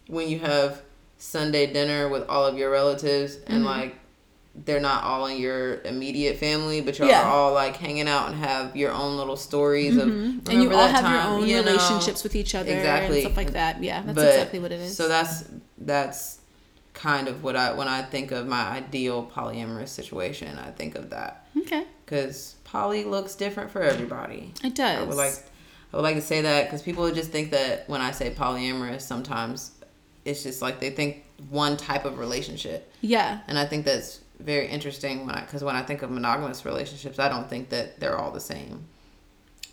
[0.07, 0.81] when you have
[1.17, 3.65] Sunday dinner with all of your relatives and Mm-hmm.
[3.65, 3.95] like
[4.65, 7.21] they're not all in your immediate family, but you're Yeah.
[7.21, 7.29] Mm-hmm.
[7.31, 10.87] all like hanging out and have your own little stories of and you "Remember all
[10.87, 11.63] that have your time?" own You know?
[11.71, 13.17] relationships with each other Exactly.
[13.17, 13.83] and stuff like that.
[13.83, 14.95] Yeah, that's But- exactly what it is.
[14.97, 15.43] So that's
[15.77, 16.36] that's
[16.97, 21.11] kind of what I when I think of my ideal polyamorous situation, I think of
[21.11, 24.53] that okay, because poly looks different for everybody.
[24.63, 24.99] it does.
[24.99, 25.35] I would like
[25.93, 29.01] I would like to say that because people just think that when I say polyamorous,
[29.01, 29.71] sometimes
[30.25, 34.67] it's just like they think one type of relationship, yeah, and I think that's very
[34.67, 38.17] interesting when I because when I think of monogamous relationships, I don't think that they're
[38.17, 38.85] all the same.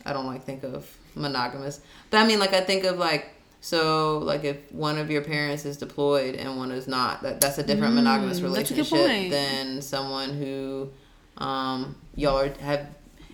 [0.05, 3.34] I don't like think of monogamous, but I mean like I think of like
[3.65, 7.57] so like if one of your parents is deployed and one is not, that that's
[7.57, 10.91] a different monogamous Mm, good relationship than someone who
[11.39, 12.87] um y'all are, have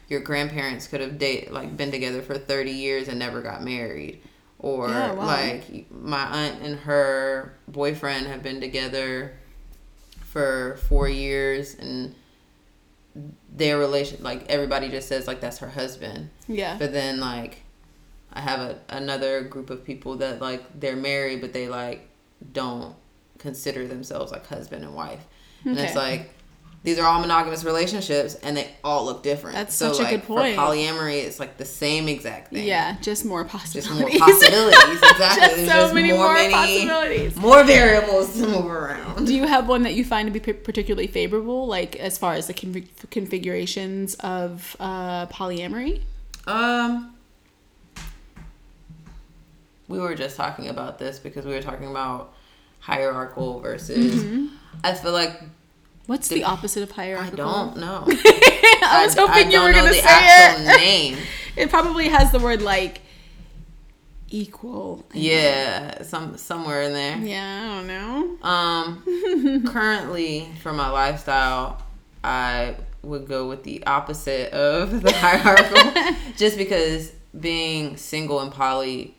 [0.07, 4.21] your grandparents could have date like been together for 30 years and never got married.
[4.61, 5.27] Or Yeah, wow.
[5.27, 9.33] like my aunt and her boyfriend have been together
[10.23, 12.15] for 4 years and
[13.53, 16.31] their relation like everybody just says like that's her husband.
[16.47, 17.60] Yeah, but then like
[18.33, 22.09] I have a, another group of people that like they're married but they like
[22.53, 22.95] don't
[23.39, 25.25] consider themselves like husband and wife.
[25.65, 26.31] And it's like
[26.83, 29.55] these are all monogamous relationships and they all look different.
[29.55, 30.55] That's so such a good point.
[30.57, 32.65] for polyamory it's like the same exact thing.
[32.67, 34.19] yeah, just more possibilities.
[34.19, 35.03] Just more possibilities.
[35.03, 35.41] Exactly.
[35.43, 37.37] just There's so just many more, more many possibilities.
[37.37, 39.27] more variables to move around.
[39.27, 42.33] Do you have one that you find to be p- particularly favorable, like as far
[42.33, 46.01] as the config- configurations of uh, polyamory?
[46.47, 47.15] Um,
[49.91, 52.33] we were just talking about this because we were talking about
[52.79, 54.23] hierarchical versus.
[54.25, 54.47] Mm-hmm.
[54.85, 55.43] I feel like
[56.07, 57.49] What's the opposite of hierarchical?
[57.49, 58.05] I don't know.
[58.09, 60.77] I was hoping you were gonna say actual it.
[60.79, 61.19] name.
[61.57, 63.01] It probably has the word like
[64.31, 65.05] equal.
[65.13, 67.19] Yeah, some somewhere in there.
[67.19, 68.49] Yeah, I don't know.
[68.49, 71.83] Um, currently for my lifestyle,
[72.23, 79.17] I would go with the opposite of the hierarchical, just because being single and poly,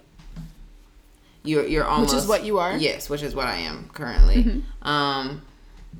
[1.43, 2.71] you're you're almost Which is what you are.
[2.71, 2.81] Mm-hmm.
[2.81, 4.63] Yes, which is what I am currently.
[4.81, 5.41] Um,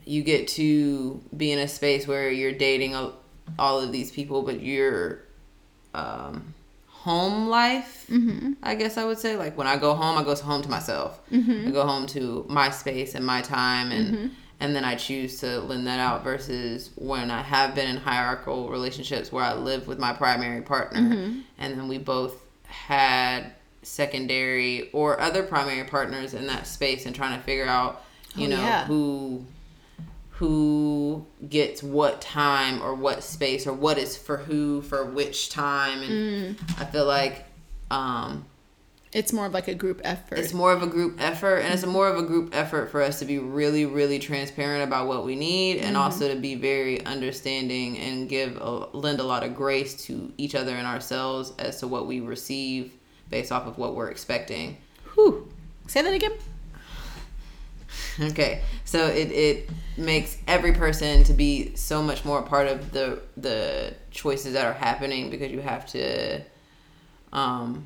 [0.06, 3.12] you get to be in a space where you're dating a,
[3.60, 5.20] all of these people, but your
[5.94, 6.54] um,
[6.88, 8.54] home life, Mm-hmm.
[8.62, 11.20] I guess I would say, like when I go home, I go home to myself.
[11.32, 11.70] Mm-hmm.
[11.70, 15.60] I go home to my space and my time, and and then I choose to
[15.60, 16.24] lend that out.
[16.24, 21.00] Versus when I have been in hierarchical relationships where I live with my primary partner,
[21.02, 21.40] Mm-hmm.
[21.58, 22.36] and then we both
[22.68, 28.04] had secondary or other primary partners in that space, and trying to figure out,
[28.36, 28.86] you Oh, know, yeah.
[28.86, 29.46] who
[30.30, 36.02] who gets what time or what space or what is for who for which time
[36.02, 37.46] and I feel like
[37.92, 38.46] um
[39.14, 40.40] It's more of like a group effort.
[40.40, 43.20] it's more of a group effort and it's more of a group effort for us
[43.20, 48.00] to be really really transparent about what we need and also to be very understanding
[48.00, 51.88] and give a, lend a lot of grace to each other and ourselves as to
[51.88, 52.94] what we receive
[53.32, 54.78] based off of what we're expecting
[55.16, 55.52] Whew.
[55.88, 56.32] Say that again.
[58.22, 62.92] okay so it, it makes every person to be so much more a part of
[62.92, 66.42] the the choices that are happening because you have to
[67.34, 67.84] um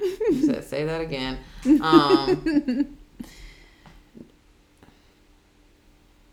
[0.62, 1.38] say that again
[1.80, 2.96] um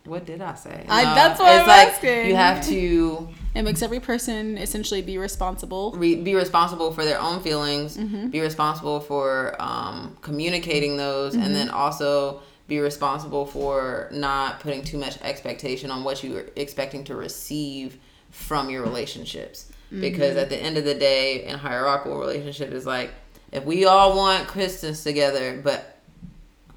[0.05, 2.25] what did i say I- that's what I'm asking.
[2.29, 5.91] you have to It makes every person essentially be responsible.
[5.93, 8.29] re- be responsible for their own feelings, Mm-hmm.
[8.29, 11.53] be responsible for um, communicating those, and Mm-hmm.
[11.53, 17.03] then also be responsible for not putting too much expectation on what you are expecting
[17.03, 17.97] to receive
[18.29, 19.65] from your relationships.
[19.87, 19.99] Mm-hmm.
[20.01, 23.11] Because at the end of the day, in hierarchical relationship, is like
[23.51, 25.90] if we all want Christmas together, but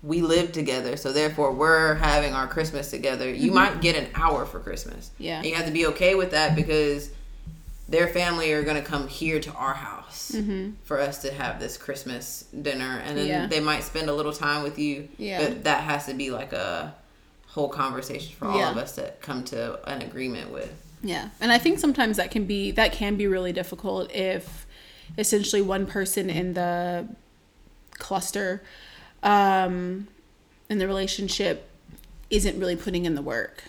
[0.04, 3.28] we live together, so therefore we're having our Christmas together.
[3.32, 5.06] You might get an hour for Christmas.
[5.14, 5.22] Mm-hmm.
[5.22, 5.36] Yeah.
[5.38, 7.10] And you have to be okay with that because
[7.88, 10.34] their family are going to come here to our house
[10.84, 13.00] for us to have this Christmas dinner.
[13.04, 13.42] And then Mm-hmm.
[13.42, 13.46] Yeah.
[13.46, 15.08] they might spend a little time with you.
[15.16, 15.38] Yeah.
[15.48, 16.94] But that has to be like a
[17.48, 18.70] whole conversation for all Yeah.
[18.70, 20.72] of us to come to an agreement with.
[21.02, 21.28] Yeah.
[21.40, 24.66] And I think sometimes that can be that can be really difficult if
[25.18, 27.06] essentially one person in the
[27.98, 28.62] cluster
[29.24, 30.06] um
[30.70, 31.68] in the relationship
[32.30, 33.64] isn't really putting in the work.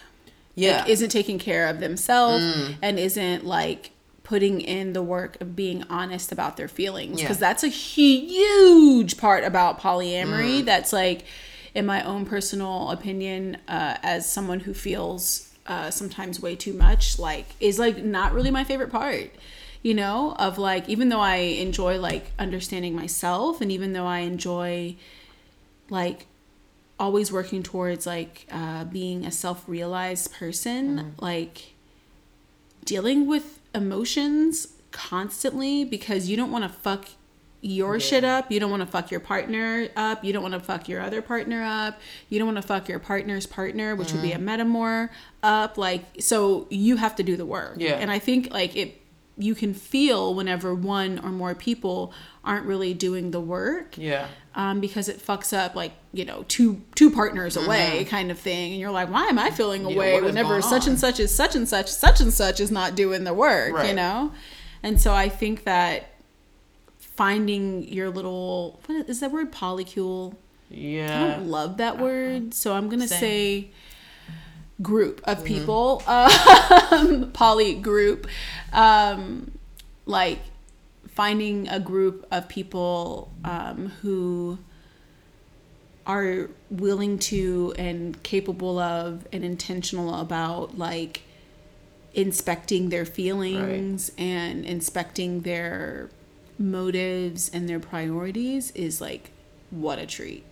[0.55, 0.79] Yeah.
[0.81, 2.43] Like, isn't taking care of themselves
[2.81, 3.91] and isn't like
[4.23, 7.25] putting in the work of being honest about their feelings Yeah.
[7.27, 11.25] because that's a huge part about polyamory that's like
[11.75, 17.19] in my own personal opinion uh, as someone who feels uh, sometimes way too much
[17.19, 19.29] like is like not really my favorite part
[19.83, 24.19] you know of like even though i enjoy like understanding myself and even though i
[24.19, 24.95] enjoy
[25.89, 26.27] like
[26.99, 31.73] always working towards like uh, being a self-realized person like
[32.85, 37.07] dealing with emotions constantly because you don't want to fuck
[37.61, 40.59] your shit up you don't want to fuck your partner up you don't want to
[40.59, 44.21] fuck your other partner up you don't want to fuck your partner's partner which would
[44.21, 45.09] be a metamor
[45.41, 47.73] up like so you have to do the work.
[47.77, 47.93] Yeah.
[47.93, 49.01] and i think like it
[49.37, 53.97] you can feel whenever one or more people aren't really doing the work.
[53.97, 54.27] Yeah.
[54.53, 58.71] um, because it fucks up like you know two two partners away kind of thing.
[58.71, 59.89] And you're like why am i feeling Mm-hmm.
[59.91, 62.95] Yeah, away whenever such and such is such and such such and such is not
[62.95, 64.31] doing the work you know?
[64.83, 66.11] And so i think that
[66.99, 69.51] finding your little what is, is that word?
[69.51, 70.35] Polycule?
[70.69, 71.23] Yeah.
[71.23, 72.53] i don't love that word.
[72.53, 73.19] So i'm gonna Same.
[73.19, 73.71] say
[74.81, 75.47] group of Mm-hmm.
[75.47, 78.27] people um, poly group
[78.73, 79.51] um,
[80.05, 80.39] like
[81.07, 84.57] finding a group of people um, who
[86.05, 91.21] are willing to and capable of and intentional about like
[92.13, 96.09] inspecting their feelings and inspecting their
[96.59, 99.31] motives and their priorities is like
[99.71, 100.43] what a treat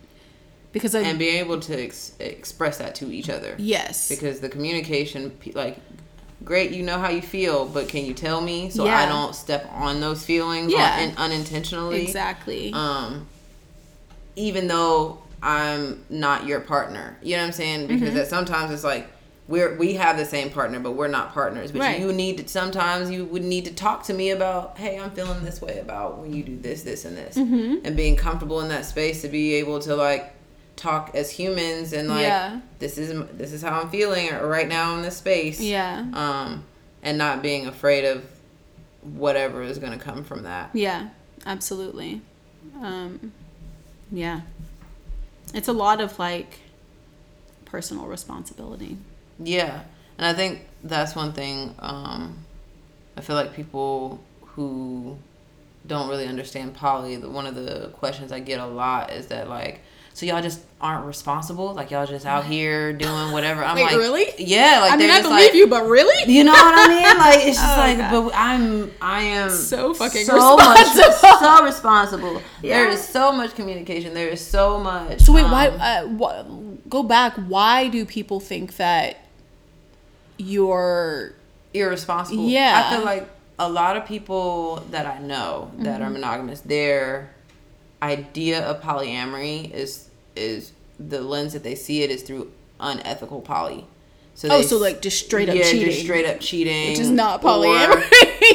[0.74, 3.56] because I And being able to ex- express that to each other.
[3.58, 5.78] yes because the communication like
[6.44, 9.66] great you know how you feel but can you tell me so i don't step
[9.72, 10.98] on those feelings Yeah.
[11.08, 13.28] un- unintentionally exactly um
[14.36, 18.18] even though i'm not your partner you know what i'm saying because Mm-hmm.
[18.18, 19.08] that sometimes it's like
[19.48, 22.00] we're we have the same partner but we're not partners but Right.
[22.02, 25.46] you need to sometimes you would need to talk to me about hey i'm feeling
[25.46, 27.86] this way about when you do this this and this Mm-hmm.
[27.86, 30.33] and being comfortable in that space to be able to like
[30.76, 32.60] talk as humans and like Yeah.
[32.80, 36.64] this is this is how i'm feeling or right now in this space yeah um
[37.04, 38.24] and not being afraid of
[39.02, 41.10] whatever is going to come from that Yeah,
[41.46, 42.22] absolutely.
[42.82, 43.34] Um,
[44.12, 44.42] yeah.
[45.54, 46.60] It's a lot of like
[47.66, 48.98] personal responsibility.
[49.40, 49.82] Yeah,
[50.18, 51.76] and I think that's one thing.
[51.80, 52.38] Um,
[53.18, 55.18] I feel like people who
[55.86, 59.82] don't really understand poly, one of the questions I get a lot is that like,
[60.14, 61.74] so y'all just aren't responsible?
[61.74, 63.64] Like y'all just out here doing whatever?
[63.64, 64.26] I'm Wait, like, really?
[64.38, 66.32] Yeah, like I mean, they're I believe like, you, but really?
[66.32, 67.18] You know what I mean?
[67.18, 68.12] Like it's just Oh, like, God.
[68.30, 71.40] but I'm, I am So fucking so much, responsible.
[71.40, 72.42] so responsible.
[72.62, 72.94] There Yeah.
[72.94, 74.14] is so much communication.
[74.14, 75.22] There is so much.
[75.22, 75.68] So wait, why?
[75.70, 77.34] um, Uh, wh- go back.
[77.36, 79.18] Why do people think that
[80.38, 81.34] you're?
[81.76, 82.46] irresponsible.
[82.50, 82.84] Yeah.
[82.86, 86.04] I feel like a lot of people that I know that Mm-hmm.
[86.04, 87.33] are monogamous, their
[88.04, 93.86] idea of polyamory is is the lens that they see it is through unethical poly.
[94.36, 95.90] So Oh, they so like just straight up yeah, cheating.
[95.92, 98.04] just straight up cheating, Which is not or- polyamory.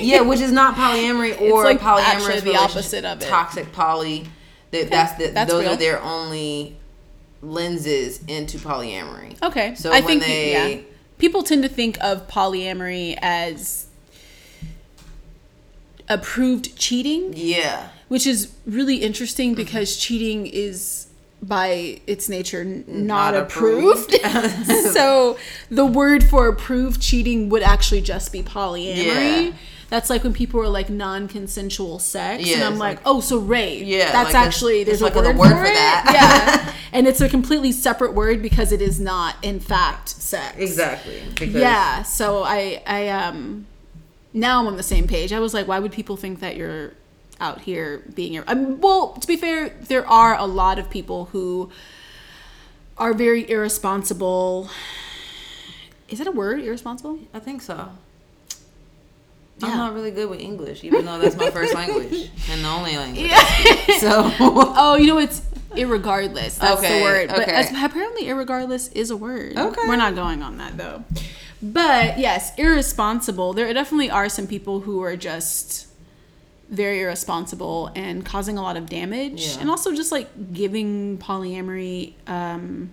[0.01, 2.01] yeah, which is not polyamory or like polyamorous.
[2.05, 3.27] actually the opposite of it.
[3.29, 4.27] Toxic poly.
[4.73, 5.73] That that's the that's those real.
[5.73, 6.77] are their only
[7.43, 9.41] lenses into polyamory.
[9.43, 9.75] Okay.
[9.77, 10.83] So I when think they yeah.
[11.19, 13.88] People tend to think of polyamory as
[16.09, 17.89] approved cheating, yeah.
[18.09, 19.57] which is really interesting Mm-hmm.
[19.65, 21.07] because cheating is
[21.41, 24.13] by its nature not, Not approved.
[24.15, 24.67] approved.
[24.93, 25.39] so
[25.71, 29.47] the word for approved cheating would actually just be polyamory.
[29.47, 29.53] Yeah.
[29.89, 33.39] That's like when people are like non-consensual sex, Yeah, and I'm like, like- oh, so
[33.39, 33.87] rape.
[33.87, 36.11] Yeah, that's like a- actually there's a like a word, word for, for that.
[36.67, 40.57] yeah, and it's a completely separate word because it is not, in fact, sex.
[40.59, 41.23] Exactly.
[41.41, 42.03] Yeah.
[42.03, 43.67] So I, I um,
[44.33, 45.33] now I'm on the same page.
[45.33, 46.93] I was like, why would people think that you're
[47.41, 48.43] out here being?
[48.47, 51.71] Um, well, to be fair, there are a lot of people who
[52.97, 54.69] are very irresponsible.
[56.09, 56.61] Is that a word?
[56.61, 57.19] Irresponsible?
[57.33, 57.91] I think so.
[59.59, 59.69] Yeah.
[59.69, 62.97] I'm not really good with English, even though that's my first language and the only
[62.97, 63.31] language.
[63.31, 63.45] Yeah.
[63.99, 65.41] So oh, you know it's
[65.73, 66.59] irregardless.
[66.59, 67.29] That's the Okay, word.
[67.29, 67.51] But okay.
[67.53, 69.57] as, apparently, irregardless is a word.
[69.57, 69.89] Okay.
[69.89, 71.03] We're not going on that though.
[71.63, 73.53] But yes, irresponsible.
[73.53, 75.87] There definitely are some people who are just
[76.71, 79.61] very irresponsible and causing a lot of damage, Yeah.
[79.61, 82.91] and also just like giving polyamory um,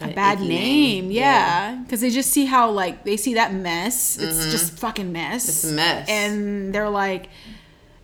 [0.00, 0.48] a An bad name.
[1.08, 1.10] name.
[1.10, 4.18] Yeah, because they just see how like they see that mess.
[4.18, 5.44] It's just fucking mess.
[5.44, 5.50] Mm-hmm.
[5.50, 6.08] It's a mess.
[6.08, 7.28] and they're like.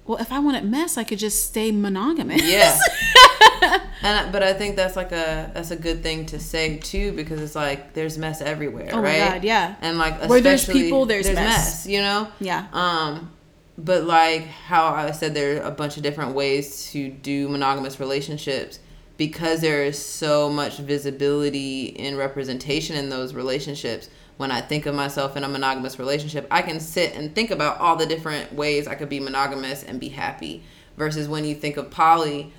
[0.04, 2.42] Well, if I want wanted mess, I could just stay monogamous.
[2.42, 2.76] Yeah.
[4.02, 7.40] and but I think that's like a that's a good thing to say too because
[7.40, 9.18] it's like there's mess everywhere, Oh right?
[9.18, 9.76] God, yeah.
[9.80, 11.86] And like Where there's people, there's mess.
[11.86, 12.28] you know.
[12.40, 12.66] Yeah.
[12.72, 13.30] Um,
[13.78, 17.98] but like how I said, there are a bunch of different ways to do monogamous
[18.00, 18.78] relationships
[19.16, 24.08] because there is so much visibility and representation in those relationships.
[24.38, 27.78] When I think of myself in a monogamous relationship, I can sit and think about
[27.78, 30.62] all the different ways I could be monogamous and be happy.
[30.96, 32.52] Versus when you think of poly,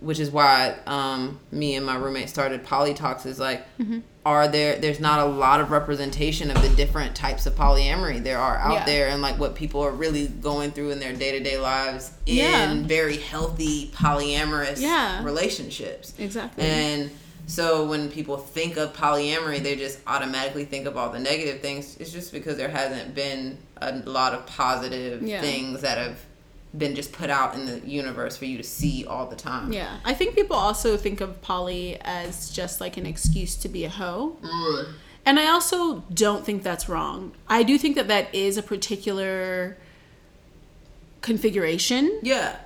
[0.00, 3.98] which is why um, me and my roommate started poly talks is like Mm-hmm.
[4.26, 8.38] are there there's not a lot of representation of the different types of polyamory there
[8.38, 8.84] are out Yeah.
[8.86, 12.82] there and like what people are really going through in their day-to-day lives in Yeah.
[12.86, 15.22] very healthy polyamorous Yeah.
[15.24, 16.64] relationships Exactly.
[16.64, 17.10] and
[17.46, 21.96] so when people think of polyamory they just automatically think of all the negative things
[21.98, 26.18] it's just because there hasn't been a lot of positive things that have
[26.76, 29.98] been just put out in the universe for you to see all the time yeah.
[30.04, 33.88] I think people also think of poly as just like an excuse to be a
[33.88, 34.36] hoe.
[35.26, 37.32] And I also don't think that's wrong.
[37.48, 39.76] I do think that that is a particular
[41.22, 42.56] configuration yeah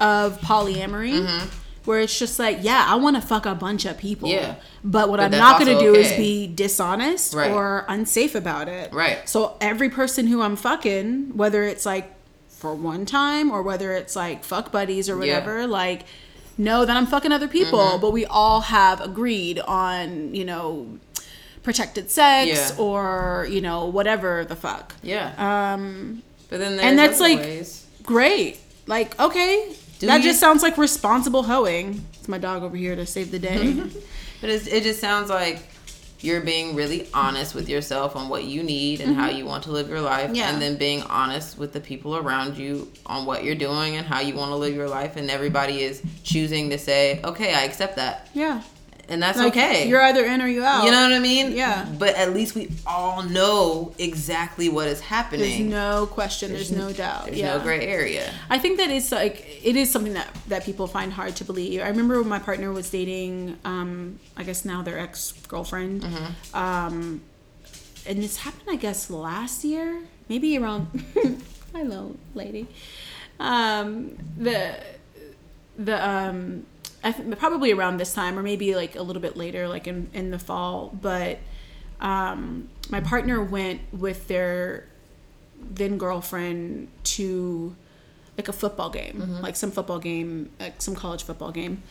[0.00, 1.20] of polyamory.
[1.20, 1.48] Mm-hmm.
[1.84, 4.28] Where it's just like, yeah, I want to fuck a bunch of people.
[4.28, 4.56] Yeah.
[4.84, 7.50] But what But I'm not going to do is be dishonest Right.
[7.50, 8.92] or unsafe about it.
[8.92, 9.26] Right.
[9.26, 12.12] So every person who I'm fucking, whether it's like
[12.58, 15.34] for one time or whether it's like fuck buddies or Yeah.
[15.38, 16.04] whatever, like
[16.56, 18.00] know that I'm fucking other people, Mm-hmm.
[18.00, 20.98] but we all have agreed on, you know,
[21.62, 22.82] protected sex Yeah.
[22.82, 24.94] or, you know, whatever the fuck.
[25.02, 25.32] Yeah.
[25.38, 27.86] Um but then and that's like ways.
[28.02, 28.58] great.
[28.86, 29.74] Like, okay.
[29.98, 32.04] Do that you- just sounds like responsible hoeing.
[32.14, 33.82] It's my dog over here to save the day.
[34.40, 35.58] But it's, it just sounds like
[36.20, 39.70] you're being really honest with yourself on what you need and how you want to
[39.70, 40.26] live your life.
[40.26, 40.34] Mm-hmm.
[40.34, 40.52] Yeah.
[40.52, 44.20] And then being honest with the people around you on what you're doing and how
[44.20, 45.16] you want to live your life.
[45.16, 48.28] And everybody is choosing to say, okay, I accept that.
[48.34, 48.62] yeah.
[49.10, 49.88] And that's Like, okay.
[49.88, 50.84] You're either in or you out.
[50.84, 51.52] you know what I mean?
[51.52, 51.86] Yeah.
[51.98, 55.40] But at least we all know exactly what is happening.
[55.40, 56.52] There's no question.
[56.52, 57.24] There's, no doubt.
[57.26, 57.56] There's yeah.
[57.56, 58.30] no gray area.
[58.50, 61.80] I think that is like it is something that that people find hard to believe.
[61.80, 66.56] I remember when my partner was dating, um, I guess now their ex girlfriend, Mm-hmm.
[66.56, 67.22] um,
[68.06, 70.86] and this happened, I guess, last year, maybe around.
[71.74, 72.66] hello, lady.
[73.40, 74.74] Um, the
[75.78, 76.66] the um,
[77.38, 80.38] probably around this time, or maybe like a little bit later, like in in the
[80.38, 80.90] fall.
[81.00, 81.38] But
[82.00, 84.86] um, my partner went with their
[85.60, 87.74] then girlfriend to
[88.36, 89.42] like a football game, Mm-hmm.
[89.42, 91.82] like some football game, like some college football game.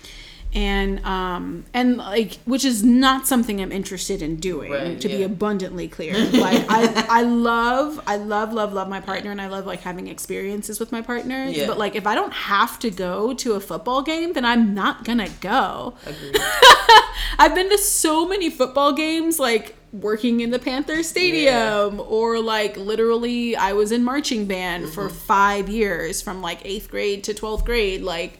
[0.53, 5.23] And um and like which is not something I'm interested in doing Right, to be
[5.23, 6.13] abundantly clear.
[6.31, 10.07] Like I I love I love love love my partner and I love like having
[10.07, 11.45] experiences with my partner.
[11.45, 11.67] Yeah.
[11.67, 15.03] But like if I don't have to go to a football game, then I'm not
[15.03, 15.95] gonna go.
[17.39, 22.77] I've been to so many football games, like working in the Panther Stadium, or like
[22.77, 27.65] literally, I was in marching band for five years from like eighth grade to 12th
[27.65, 28.01] grade.
[28.01, 28.39] Like,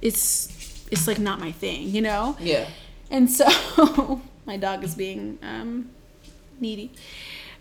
[0.00, 0.53] it's,
[0.90, 2.36] it's like not my thing, you know?
[2.40, 2.66] yeah.
[3.10, 3.46] And so
[4.46, 5.90] my dog is being um,
[6.60, 6.90] needy.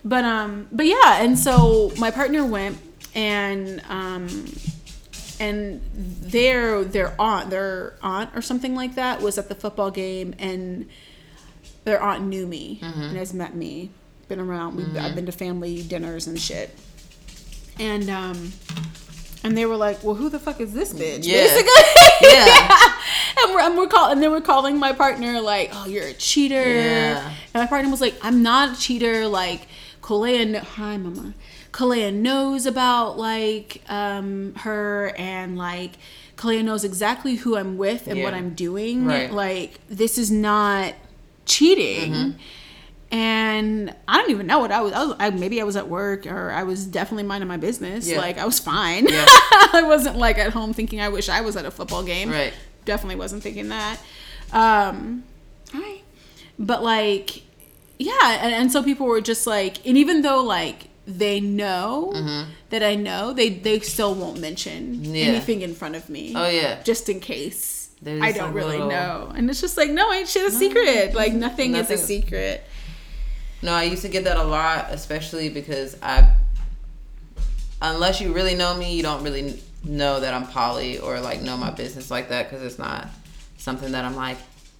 [0.06, 2.78] But um but yeah, and so my partner went
[3.16, 4.28] and um
[5.40, 10.34] and their their aunt their aunt or something like that was at the football game
[10.40, 10.88] and
[11.86, 13.90] their aunt knew me and has met me
[14.28, 16.70] been around we've, i've been to family dinners and shit
[17.80, 18.52] and um
[19.44, 21.44] and they were like well who the fuck is this bitch Yeah.
[21.44, 21.84] basically
[22.22, 22.94] Yeah.
[23.38, 26.14] And we're, and we're call, and then we're calling my partner like oh you're a
[26.14, 27.28] cheater Yeah.
[27.54, 29.68] and my partner was like i'm not a cheater like
[30.02, 31.34] Kalea, kn- hi mama
[31.72, 35.92] Kalea knows about like um her and like
[36.36, 39.06] Kalea knows exactly who I'm with and what I'm doing.
[39.06, 39.32] Right.
[39.32, 40.94] Like this is not
[41.46, 42.36] cheating.
[43.12, 44.92] And I don't even know what I was.
[44.94, 48.08] I was I, maybe I was at work or I was definitely minding my business.
[48.10, 48.18] Yeah.
[48.18, 49.08] Like I was fine.
[49.08, 49.26] Yeah.
[49.30, 52.30] I wasn't like at home thinking I wish I was at a football game.
[52.32, 52.54] Right.
[52.86, 54.00] Definitely wasn't thinking that.
[54.52, 55.24] Um,
[55.72, 56.02] hi.
[56.60, 57.42] But like,
[57.98, 62.14] yeah, and, and so people were just like, and even though like they know
[62.70, 65.16] that I know, they they still won't mention Mm-hmm.
[65.16, 65.24] Yeah.
[65.26, 66.34] anything in front of me.
[66.36, 66.82] Oh yeah.
[66.84, 67.80] Just in case.
[68.06, 69.32] I don't really little- know.
[69.34, 71.14] And it's just like, no, ain't shit a secret.
[71.14, 72.64] Like nothing, is a secret.
[73.62, 76.34] No, I used to get that a lot, especially because I,
[77.82, 81.58] unless you really know me, you don't really know that I'm poly or like know
[81.58, 83.08] my business like that because it's not
[83.58, 84.38] something that I'm like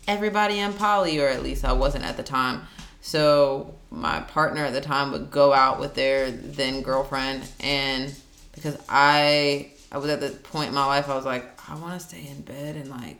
[0.08, 2.62] everybody I'm poly or at least I wasn't at the time.
[3.02, 8.14] So my partner at the time would go out with their then girlfriend, and
[8.54, 12.00] because I I was at the point in my life I was like I want
[12.00, 13.20] to stay in bed and like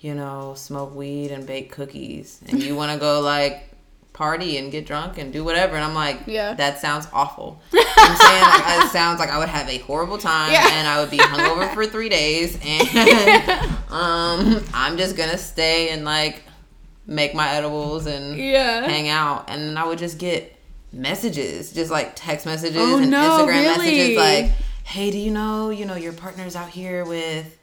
[0.00, 3.73] you know smoke weed and bake cookies, and you want to go like
[4.14, 5.74] party and get drunk and do whatever.
[5.76, 6.54] And I'm like, Yeah.
[6.54, 7.60] that sounds awful.
[7.74, 10.66] I'm saying like, it sounds like I would have a horrible time Yeah.
[10.72, 12.56] and I would be hungover for three days.
[12.64, 16.42] And um, I'm just gonna stay and like
[17.06, 18.82] make my edibles and Yeah.
[18.88, 19.44] hang out.
[19.50, 20.56] And then I would just get
[20.92, 23.78] messages, just like text messages Oh, and no, Instagram really?
[23.78, 24.52] messages like,
[24.84, 27.58] hey, do you know, you know, your partner's out here with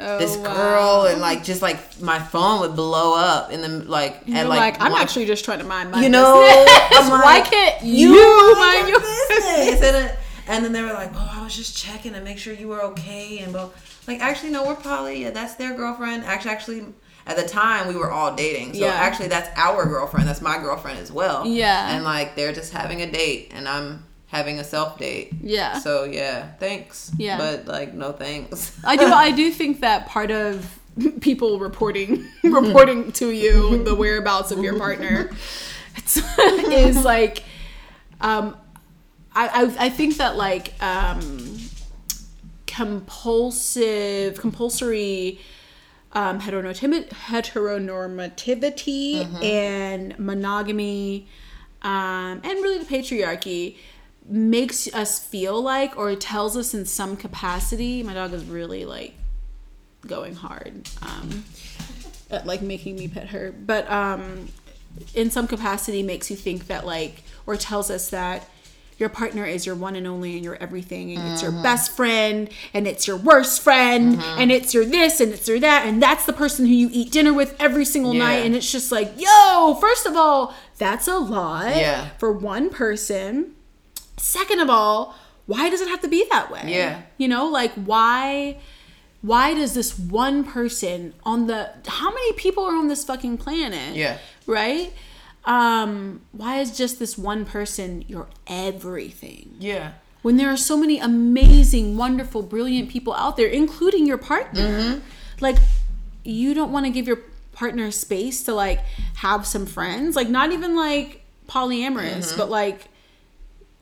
[0.00, 0.54] Oh, this wow.
[0.54, 4.48] girl and like just like my phone would blow up and then like You're at
[4.48, 6.80] like, like, I'm one- actually just trying to mind my you know business.
[6.92, 9.46] I'm Why like, can't you, mind your business?
[9.72, 12.52] and, then, and then they were like oh I was just checking to make sure
[12.54, 13.74] you were okay and but
[14.06, 16.84] like actually no we're poly yeah that's their girlfriend actually actually
[17.26, 18.92] at the time we were all dating so Yeah.
[18.92, 21.94] actually that's our girlfriend that's my girlfriend as well Yeah.
[21.94, 25.78] and like they're just having a date and I'm having a self date Yeah.
[25.78, 27.38] so yeah thanks Yeah.
[27.38, 29.06] but like no thanks I do.
[29.06, 30.78] I do think that part of
[31.20, 35.30] people reporting reporting to you the whereabouts of your partner
[35.96, 37.42] it's, is like,
[38.20, 38.56] um,
[39.34, 41.58] I, I I think that like um,
[42.66, 45.40] compulsive compulsory
[46.12, 51.26] um, heteronormativ- heteronormativity and monogamy
[51.82, 53.76] um, and really the patriarchy
[54.28, 59.14] makes us feel like or tells us in some capacity my dog is really like
[60.06, 61.44] going hard um,
[62.30, 63.52] at like making me pet her.
[63.52, 64.48] But um,
[65.14, 68.48] in some capacity makes you think that like or tells us that
[68.98, 72.48] your partner is your one and only and your everything and it's your best friend
[72.74, 76.26] and it's your worst friend and it's your this and it's your that and that's
[76.26, 78.24] the person who you eat dinner with every single Yeah.
[78.26, 78.44] night.
[78.46, 82.08] And it's just like yo first of all that's a lot Yeah.
[82.18, 83.54] for one person
[84.18, 85.14] second of all
[85.46, 86.62] why does it have to be that way?
[86.66, 87.02] Yeah.
[87.16, 88.58] you know like why
[89.22, 93.96] why does this one person on the how many people are on this fucking planet?
[93.96, 94.18] Yeah.
[94.46, 94.92] right?
[95.44, 99.56] Um why is just this one person your everything?
[99.58, 99.92] Yeah.
[100.22, 104.60] When there are so many amazing wonderful brilliant people out there including your partner.
[104.60, 104.98] Mm-hmm.
[105.40, 105.56] like
[106.24, 107.20] you don't want to give your
[107.52, 108.80] partner space to like
[109.16, 110.14] have some friends.
[110.14, 112.88] Like not even like polyamorous but like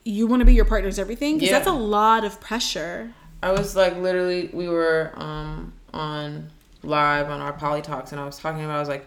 [0.07, 1.57] you want to be your partner's everything because Yeah.
[1.59, 6.49] that's a lot of pressure I was like literally we were um on
[6.83, 9.05] live on our poly talks and I was talking about I was like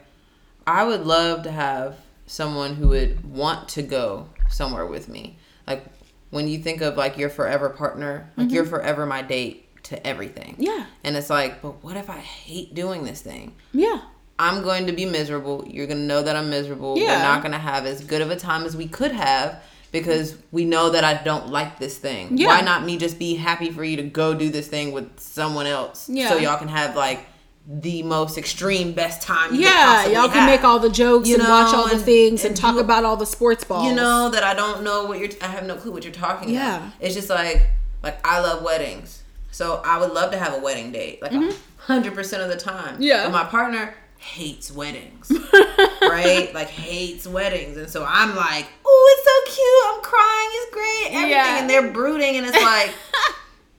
[0.66, 1.96] I would love to have
[2.26, 5.36] someone who would want to go somewhere with me.
[5.66, 5.84] Like
[6.30, 10.52] when you think of like your forever partner, like you're forever my date to everything.
[10.52, 10.62] Mm-hmm.
[10.62, 10.86] Yeah.
[11.02, 13.54] And it's like, but what if I hate doing this thing?
[13.72, 14.02] yeah
[14.38, 15.64] I'm going to be miserable.
[15.68, 16.96] You're going to know that I'm miserable.
[16.96, 17.16] Yeah.
[17.16, 19.62] We're not going to have as good of a time as we could have
[19.92, 22.38] because we know that I don't like this thing.
[22.38, 22.46] Yeah.
[22.48, 25.66] Why not me just be happy for you to go do this thing with someone
[25.66, 26.28] else Yeah.
[26.28, 27.26] so y'all can have like
[27.68, 30.50] the most extreme best time you Yeah, y'all can have.
[30.50, 32.80] make all the jokes You and watch all know, the things and, and talk do-
[32.80, 33.84] about all the sports balls.
[33.86, 36.48] you know that I don't know what you're I have no clue what you're talking
[36.50, 36.78] Yeah.
[36.78, 36.92] about.
[37.00, 37.68] It's just like
[38.02, 39.22] like I love weddings.
[39.52, 41.20] So I would love to have a wedding date.
[41.20, 41.52] Like a
[41.86, 42.94] 100% of the time.
[42.94, 43.02] Mm-hmm.
[43.02, 43.24] Yeah.
[43.24, 45.30] But my partner hates weddings,
[46.02, 46.50] right?
[46.54, 49.84] Like hates weddings, and so I'm like, oh, it's so cute.
[49.96, 50.48] I'm crying.
[50.52, 51.06] It's great.
[51.16, 51.58] Everything, Yeah.
[51.60, 52.94] and they're brooding, and it's like.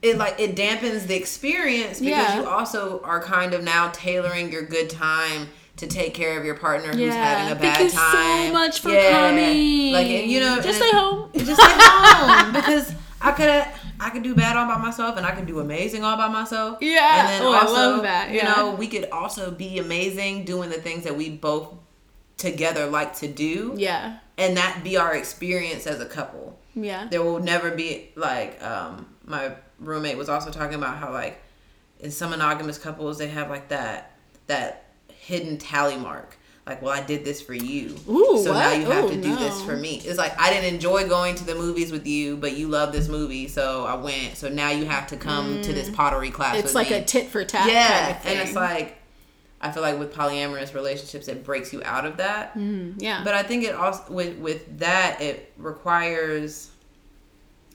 [0.03, 2.39] It like it dampens the experience because Yeah.
[2.39, 6.55] you also are kind of now tailoring your good time to take care of your
[6.55, 7.89] partner who's having a bad time.
[7.91, 9.93] Thank you so much for coming.
[9.93, 11.29] Like you know, Just stay home.
[11.35, 13.47] Just stay home because I could
[14.03, 16.79] I could do bad all by myself and I could do amazing all by myself.
[16.81, 17.19] Yeah.
[17.19, 18.31] And then Oh, I also, love that.
[18.31, 21.67] you know, we could also be amazing doing the things that we both
[22.37, 24.17] together like to do, Yeah.
[24.37, 26.57] and that be our experience as a couple.
[26.73, 27.07] Yeah.
[27.11, 31.41] There will never be like um my roommate was also talking about how like
[31.99, 34.15] in some monogamous couples they have like that
[34.47, 36.37] that hidden tally mark.
[36.65, 39.35] Like, well, I did this for you, Ooh, so now you have Ooh, to do
[39.35, 39.95] this for me.
[40.05, 43.07] It's like I didn't enjoy going to the movies with you, but you love this
[43.07, 44.37] movie, so I went.
[44.37, 46.55] So now you have to come to this pottery class.
[46.55, 46.59] Mm.
[46.59, 46.97] It's like me.
[46.97, 47.67] a tit for tat.
[47.67, 48.37] yeah, Kind of thing.
[48.37, 48.97] and it's like
[49.59, 52.53] I feel like with polyamorous relationships, it breaks you out of that.
[52.55, 53.23] yeah.
[53.23, 56.69] But I think it also with with that it requires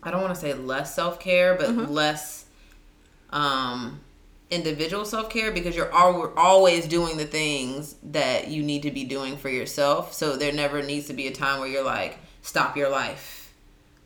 [0.03, 1.93] I don't want to say less self care, but Mm-hmm.
[1.93, 2.45] less
[3.31, 4.01] um
[4.51, 9.05] individual self care because you're al- always doing the things that you need to be
[9.05, 10.13] doing for yourself.
[10.13, 13.35] So there never needs to be a time where you're like stop your life.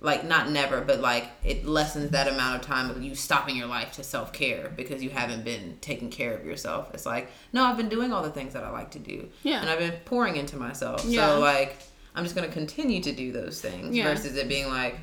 [0.03, 3.67] Like not never, but like it lessens that amount of time of you stopping your
[3.67, 6.91] life to self care because you haven't been taking care of yourself.
[6.95, 9.61] It's like no, I've been doing all the things that I like to do, Yeah.
[9.61, 11.05] and I've been pouring into myself.
[11.05, 11.27] Yeah.
[11.35, 11.77] So like
[12.15, 14.05] I'm just gonna continue to do those things Yeah.
[14.05, 14.97] versus it being like,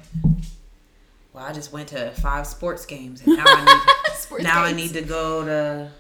[1.31, 4.72] well, I just went to five sports games and now I need Sports now I
[4.74, 5.91] need to go to,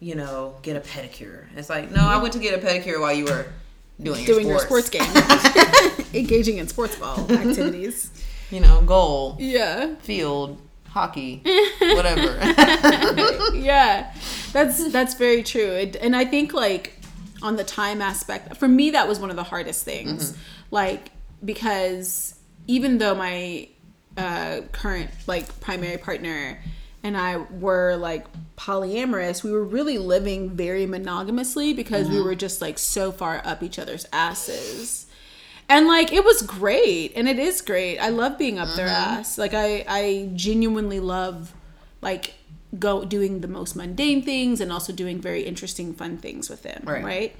[0.00, 1.44] you know, get a pedicure.
[1.56, 3.46] It's like no, I went to get a pedicure while you were
[4.02, 4.86] doing your doing your sports.
[4.86, 8.10] sports game, engaging in sports ball activities.
[8.50, 11.42] You know, goal, Yeah, field, hockey,
[11.80, 12.38] whatever.
[13.54, 14.14] yeah,
[14.52, 15.70] that's that's very true.
[15.72, 17.00] It, and I think like
[17.42, 20.30] on the time aspect, for me, that was one of the hardest things.
[20.32, 20.40] Mm-hmm.
[20.70, 21.10] Like
[21.44, 22.34] because
[22.66, 23.68] even though my
[24.16, 26.62] uh, current like primary partner
[27.06, 27.32] and I
[27.64, 28.24] were like
[28.56, 32.16] polyamorous, we were really living very monogamously because Mm-hmm.
[32.16, 35.06] we were just like so far up each other's asses.
[35.68, 37.98] And like it was great and it is great.
[37.98, 39.18] I love being up their Mm-hmm.
[39.20, 39.38] ass.
[39.38, 41.52] Like I I genuinely love
[42.08, 42.34] like
[42.86, 46.82] go doing the most mundane things and also doing very interesting fun things with them,
[46.84, 47.04] Right.
[47.04, 47.32] right?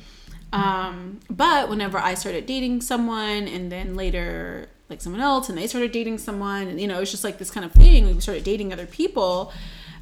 [0.52, 5.66] Um but whenever I started dating someone and then later like someone else and they
[5.66, 8.06] started dating someone and you know, it's just like this kind of thing.
[8.06, 9.52] We started dating other people.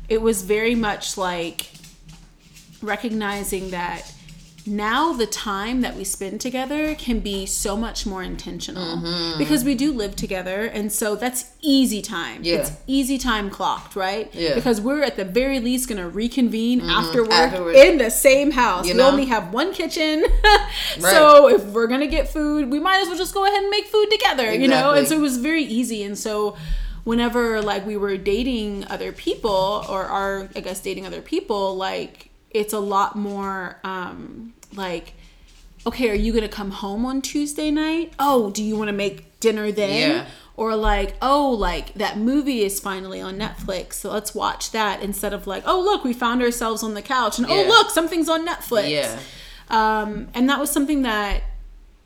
[0.08, 1.70] It was very much like
[2.82, 4.13] recognizing that
[4.66, 9.38] now the time that we spend together can be so much more intentional Mm-hmm.
[9.38, 12.56] because we do live together and so that's easy time Yeah.
[12.56, 14.48] it's easy time clocked right Yeah.
[14.50, 14.54] Mm-hmm.
[14.60, 17.78] because we're at the very least going to reconvene after work Afterwards.
[17.78, 19.08] in the same house You we know?
[19.08, 20.24] only have one kitchen
[20.98, 23.70] so if we're going to get food we might as well just go ahead and
[23.70, 26.56] make food together you know and so it was very easy and so
[27.04, 32.30] whenever like we were dating other people or are i guess dating other people like
[32.50, 35.14] it's a lot more um like
[35.86, 39.38] okay are you gonna come home on tuesday night oh do you want to make
[39.40, 40.26] dinner then Yeah.
[40.56, 45.32] or like oh like that movie is finally on netflix so let's watch that instead
[45.32, 48.46] of like oh look we found ourselves on the couch and oh look something's on
[48.46, 49.18] netflix Yeah.
[49.70, 51.42] um, and that was something that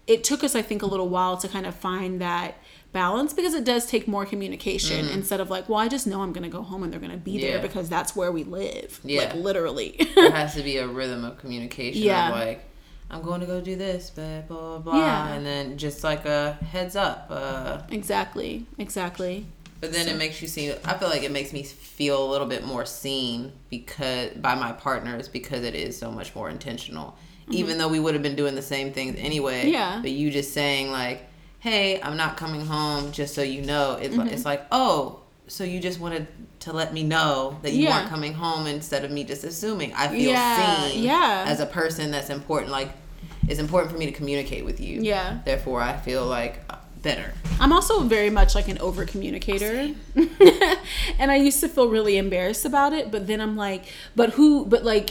[0.06, 2.56] it took us i think a little while to kind of find that
[2.92, 6.32] balance because it does take more communication instead of like well i just know i'm
[6.32, 7.66] gonna go home and they're gonna be there Mm-hmm.
[7.66, 9.20] Because that's where we live Yeah.
[9.24, 12.30] like literally there has to be a rhythm of communication Yeah.
[12.30, 12.64] of like
[13.10, 15.32] I'm going to go do this, blah blah blah, Yeah.
[15.32, 17.28] and then just like a heads up.
[17.30, 19.46] Uh, exactly exactly
[19.80, 20.74] but then it makes you seem.
[20.84, 24.72] I feel like it makes me feel a little bit more seen because by my
[24.72, 27.16] partners because it is so much more intentional.
[27.50, 29.60] Even though we would have been doing the same things anyway.
[29.62, 29.68] Mm-hmm.
[29.72, 29.98] Yeah.
[30.02, 31.27] But you just saying like,
[31.60, 33.92] "Hey, I'm not coming home," just so you know.
[34.00, 34.18] It's Mm-hmm.
[34.20, 35.20] like it's like, oh.
[35.50, 36.26] So you just wanted
[36.60, 37.98] to let me know that you Yeah.
[38.00, 39.94] weren't coming home instead of me just assuming.
[39.94, 41.44] I feel Yeah, seen yeah.
[41.46, 42.70] as a person that's important.
[42.70, 42.90] Like,
[43.48, 45.00] it's important for me to communicate with you.
[45.00, 45.38] Yeah.
[45.46, 46.60] Therefore, I feel like
[47.00, 47.32] better.
[47.60, 49.94] I'm also very much like an over communicator.
[51.18, 53.84] and I used to feel really embarrassed about it, but then I'm like,
[54.14, 55.10] but who, but like,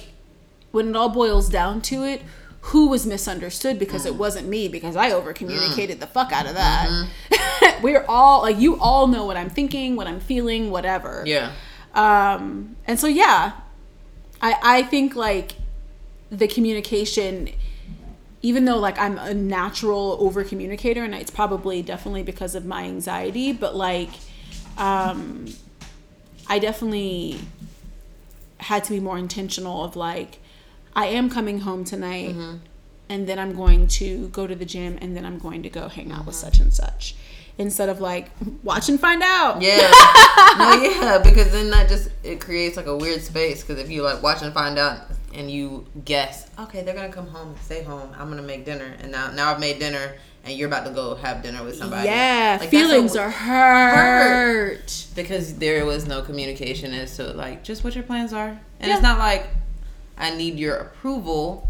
[0.71, 2.21] when it all boils down to it,
[2.61, 4.07] who was misunderstood because Mm.
[4.07, 7.07] it wasn't me because I over communicated the fuck out of that.
[7.81, 11.23] We're all like, you all know what I'm thinking, what I'm feeling, whatever.
[11.25, 11.51] Yeah.
[11.93, 13.53] Um, and so, yeah,
[14.41, 15.53] I, I think like
[16.29, 17.49] the communication,
[18.41, 22.83] even though like I'm a natural over communicator and it's probably definitely because of my
[22.83, 24.09] anxiety, but like,
[24.77, 25.45] um,
[26.47, 27.39] I definitely
[28.59, 30.39] had to be more intentional of like,
[30.97, 32.55] I am coming home tonight, Mm-hmm.
[33.09, 35.87] and then I'm going to go to the gym, and then I'm going to go
[35.87, 36.45] hang out with Mm-hmm.
[36.45, 37.15] such and such,
[37.59, 38.25] instead of like
[38.63, 39.61] watch and find out.
[39.61, 39.77] Yeah.
[40.57, 43.63] no, yeah, because then that just it creates like a weird space.
[43.63, 44.97] Because if you like watch and find out,
[45.33, 48.09] and you guess, okay, they're gonna come home, stay home.
[48.17, 51.13] I'm gonna make dinner, and now now I've made dinner, and you're about to go
[51.15, 52.07] have dinner with somebody.
[52.07, 55.05] Yeah, Like, feelings are hurt.
[55.15, 58.93] because there was no communication as to like just what your plans are, and Yeah.
[58.95, 59.47] it's not like
[60.17, 61.67] I need your approval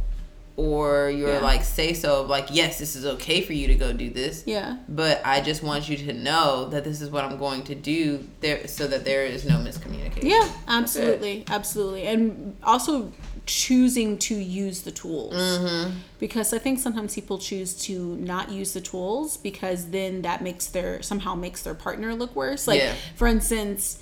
[0.56, 1.40] or your Yeah.
[1.42, 4.44] like say so of like yes, this is okay for you to go do this.
[4.48, 4.78] Yeah.
[4.90, 8.28] But I just want you to know that this is what I'm going to do
[8.42, 10.24] there, so that there is no miscommunication.
[10.24, 13.12] Yeah, absolutely, absolutely, and also
[13.46, 15.92] choosing to use the tools Mm-hmm.
[16.20, 20.68] because I think sometimes people choose to not use the tools because then that makes
[20.68, 22.68] their somehow makes their partner look worse.
[22.68, 22.96] Like Yeah.
[23.16, 24.02] for instance,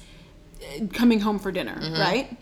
[0.63, 1.99] uh, coming home for dinner, Mm-hmm.
[1.99, 2.37] right?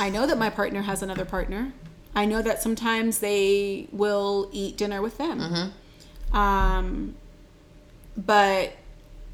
[0.00, 1.72] I know that my partner has another partner.
[2.14, 5.40] I know that sometimes they will eat dinner with them.
[5.40, 6.36] Mm-hmm.
[6.36, 7.14] Um,
[8.16, 8.72] but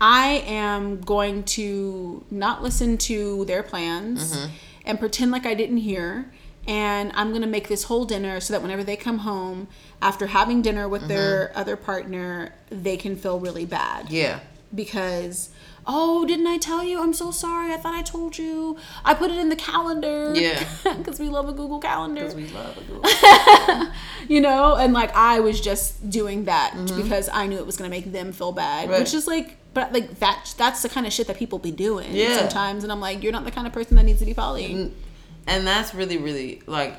[0.01, 4.53] I am going to not listen to their plans Mm-hmm.
[4.87, 6.31] and pretend like I didn't hear.
[6.67, 9.69] And I'm going to make this whole dinner so that whenever they come home
[10.01, 14.41] after having dinner with their other partner, they can feel really bad Yeah.
[14.75, 15.51] because
[15.87, 19.31] oh didn't i tell you i'm so sorry i thought i told you i put
[19.31, 20.63] it in the calendar Yeah.
[20.99, 23.89] because we love a google calendar Because we love a good.
[24.29, 27.91] you know and like i was just doing that because i knew it was going
[27.91, 28.91] to make them feel bad Mm-hmm.
[28.93, 29.01] Right.
[29.01, 32.15] which is like but like that that's the kind of shit that people be doing
[32.15, 32.39] Yeah.
[32.39, 34.91] sometimes and i'm like you're not the kind of person that needs to be poly
[35.47, 36.95] and that's really, really like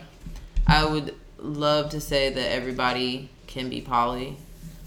[0.68, 4.38] I would love to say that everybody can be poly,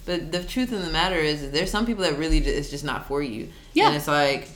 [0.09, 3.07] but the truth of the matter is, there's some people that really it's just not
[3.07, 3.51] for you.
[3.75, 3.89] Yeah.
[3.89, 4.49] and it's like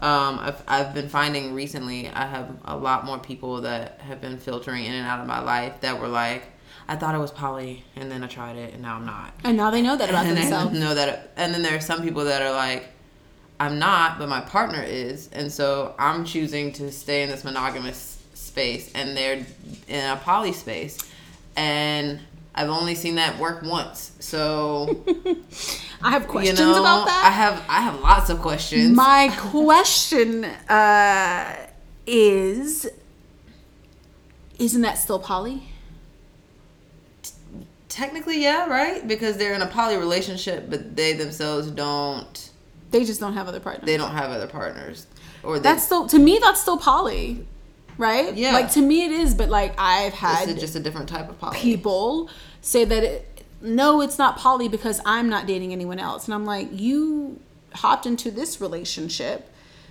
[0.00, 4.36] um, I've I've been finding recently I have a lot more people that have been
[4.36, 6.44] filtering in and out of my life that were like.
[6.90, 9.32] I thought I was poly, and then I tried it, and now I'm not.
[9.44, 11.32] and now they know that about and themselves I know that.
[11.36, 12.88] And then there are some people that are like,
[13.58, 18.22] I'm not, but my partner is, and so I'm choosing to stay in this monogamous
[18.34, 19.44] space, and they're
[19.88, 20.98] in a poly space,
[21.56, 22.20] and
[22.58, 24.12] I've only seen that work once.
[24.20, 25.04] So
[26.02, 28.94] i have you questions know, about I that have I have lots of questions.
[28.96, 31.66] my question uh
[32.06, 32.88] is
[34.58, 35.62] isn't that still poly
[37.88, 42.50] Technically, yeah, right, because they're in a poly relationship, but they themselves don't.
[42.92, 45.06] they just don't have other partners They don't have other partners,
[45.42, 46.38] or they, That's still to me.
[46.40, 47.44] That's still poly,
[47.96, 48.34] right?
[48.36, 48.52] Yeah.
[48.52, 49.34] Like to me, it is.
[49.34, 51.58] But like I've had is just a different type of poly.
[51.58, 52.30] people
[52.60, 56.44] say that it, no, it's not poly because I'm not dating anyone else, and I'm
[56.44, 57.40] like, you
[57.74, 59.50] hopped into this relationship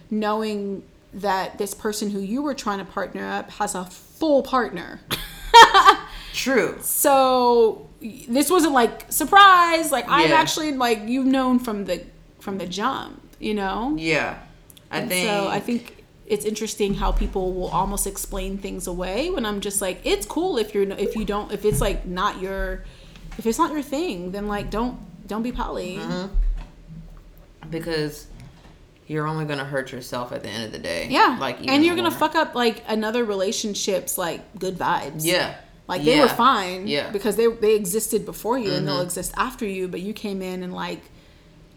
[0.09, 4.99] knowing that this person who you were trying to partner up has a full partner.
[6.33, 6.77] True.
[6.81, 9.91] so this wasn't like surprise.
[9.91, 12.03] Like I've actually like you've known from the
[12.39, 13.95] from the jump, you know.
[13.97, 14.37] Yeah,
[14.91, 15.27] I And think.
[15.27, 15.96] so I think
[16.27, 20.57] it's interesting how people will almost explain things away when I'm just like, it's cool
[20.57, 22.83] if you're if you don't if it's like not your
[23.37, 24.97] if it's not your thing, then like don't
[25.27, 25.95] don't be poly.
[25.97, 26.27] Mm-hmm.
[27.69, 28.27] because
[29.07, 31.07] you're only gonna hurt yourself at the end of the day.
[31.09, 35.23] Yeah, like and you're gonna fuck up like another relationship's like good vibes.
[35.25, 35.55] Yeah,
[35.87, 36.87] like they were fine.
[36.87, 37.09] Yeah.
[37.11, 39.05] because they they existed before you and they'll Mhm.
[39.05, 41.01] exist after you, but you came in and like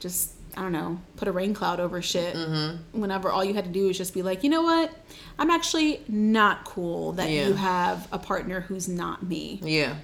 [0.01, 2.35] just I don't know put a rain cloud over shit.
[2.35, 3.01] Mm-hmm.
[3.01, 4.91] Whenever all you had to do is just be like, you know what,
[5.39, 7.47] I'm actually not cool that Yeah.
[7.49, 9.61] you have a partner who's not me.
[9.63, 9.95] yeah,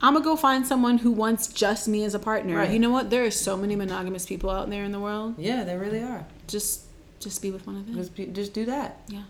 [0.00, 2.56] I'm gonna go find someone who wants just me as a partner.
[2.58, 2.70] Right.
[2.70, 3.10] You know what?
[3.10, 5.34] There are so many monogamous people out there in the world.
[5.38, 5.64] yeah.
[5.64, 6.26] They really are.
[6.46, 6.82] Just
[7.18, 7.94] just be with one of them.
[7.96, 9.00] Just, pe- just do that.
[9.08, 9.22] Yeah.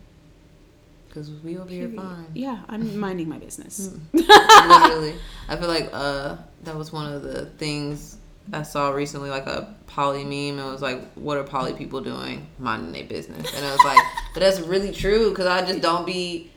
[1.09, 1.97] Because we over here Period.
[2.03, 2.27] fine.
[2.35, 3.95] Yeah, I'm minding my business.
[4.13, 5.15] Literally,
[5.49, 8.19] I feel like uh that was one of the things
[8.53, 10.59] I saw recently, like a poly meme.
[10.59, 12.47] And it was like, "What are poly people doing?
[12.59, 13.99] Minding their business." And I was like,
[14.35, 16.51] "But that's really true." Because I just don't be.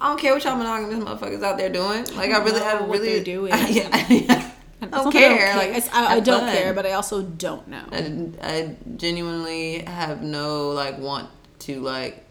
[0.00, 2.04] I don't care what y'all monogamous motherfuckers out there doing.
[2.16, 3.52] Like I, don't really, I really they're doing.
[3.52, 4.50] yeah, yeah.
[4.80, 5.56] I don't not care.
[5.56, 7.84] Like I, I don't care, but I also don't know.
[7.90, 11.28] I, I genuinely have no like want
[11.60, 12.24] to like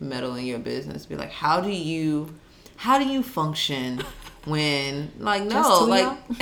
[0.00, 1.06] meddle in your business.
[1.06, 2.34] Be like, how do you,
[2.76, 4.02] how do you function
[4.46, 6.18] when like no like,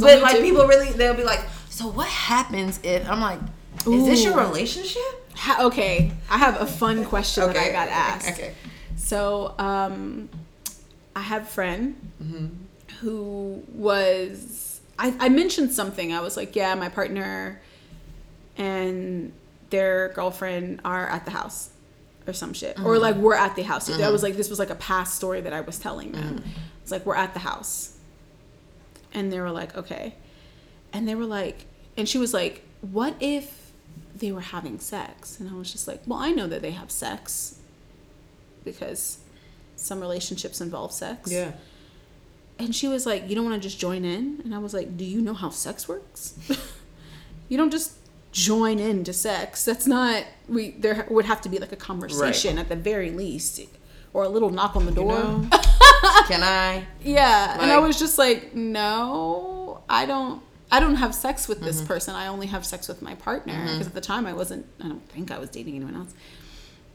[0.00, 3.38] but like people really they'll be like, so what happens if I'm like,
[3.86, 5.02] is this your relationship?
[5.34, 8.28] Ha- okay, I have a fun question that I got asked.
[8.32, 8.54] Okay.
[8.96, 10.28] So, um,
[11.16, 12.46] I have a friend Mm-hmm.
[13.00, 16.12] who was I, I mentioned something.
[16.12, 17.60] I was like, yeah, my partner
[18.56, 19.32] and
[19.70, 21.70] their girlfriend are at the house.
[22.26, 23.00] Or some shit, or uh-huh.
[23.00, 23.86] like we're at the house.
[23.86, 24.12] That uh-huh.
[24.12, 26.38] was like this was like a past story that I was telling them.
[26.38, 26.48] Uh-huh.
[26.82, 27.96] It's like we're at the house,
[29.14, 30.14] and they were like, okay,
[30.92, 31.66] and they were like,
[31.96, 33.72] and she was like, what if
[34.14, 35.40] they were having sex?
[35.40, 37.58] And I was just like, well, I know that they have sex
[38.64, 39.18] because
[39.76, 41.30] some relationships involve sex.
[41.30, 41.52] Yeah.
[42.58, 44.40] And she was like, You don't want to just join in?
[44.44, 46.34] And I was like, Do you know how sex works?
[47.48, 47.96] you don't just
[48.32, 49.64] join into sex.
[49.64, 53.60] That's not, we, there would have to be like a conversation at the very least,
[54.12, 55.12] or a little knock on the door.
[55.12, 55.48] know?
[56.26, 56.84] Can I?
[57.02, 57.58] yeah.
[57.60, 60.42] and I was just like, No, I don't.
[60.74, 61.86] I don't have sex with this mm-hmm.
[61.88, 62.14] person.
[62.14, 63.66] I only have sex with my partner mm-hmm.
[63.66, 64.64] because at the time I wasn't.
[64.80, 66.14] I don't think I was dating anyone else.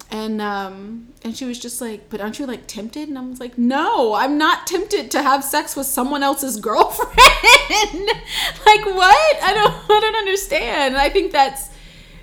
[0.10, 3.42] And um, and she was just like, "But aren't you like tempted?" And I was
[3.42, 7.12] like, "No, I'm not tempted to have sex with someone else's girlfriend.
[7.16, 9.44] like what?
[9.44, 11.70] I don't I don't understand." And I think that's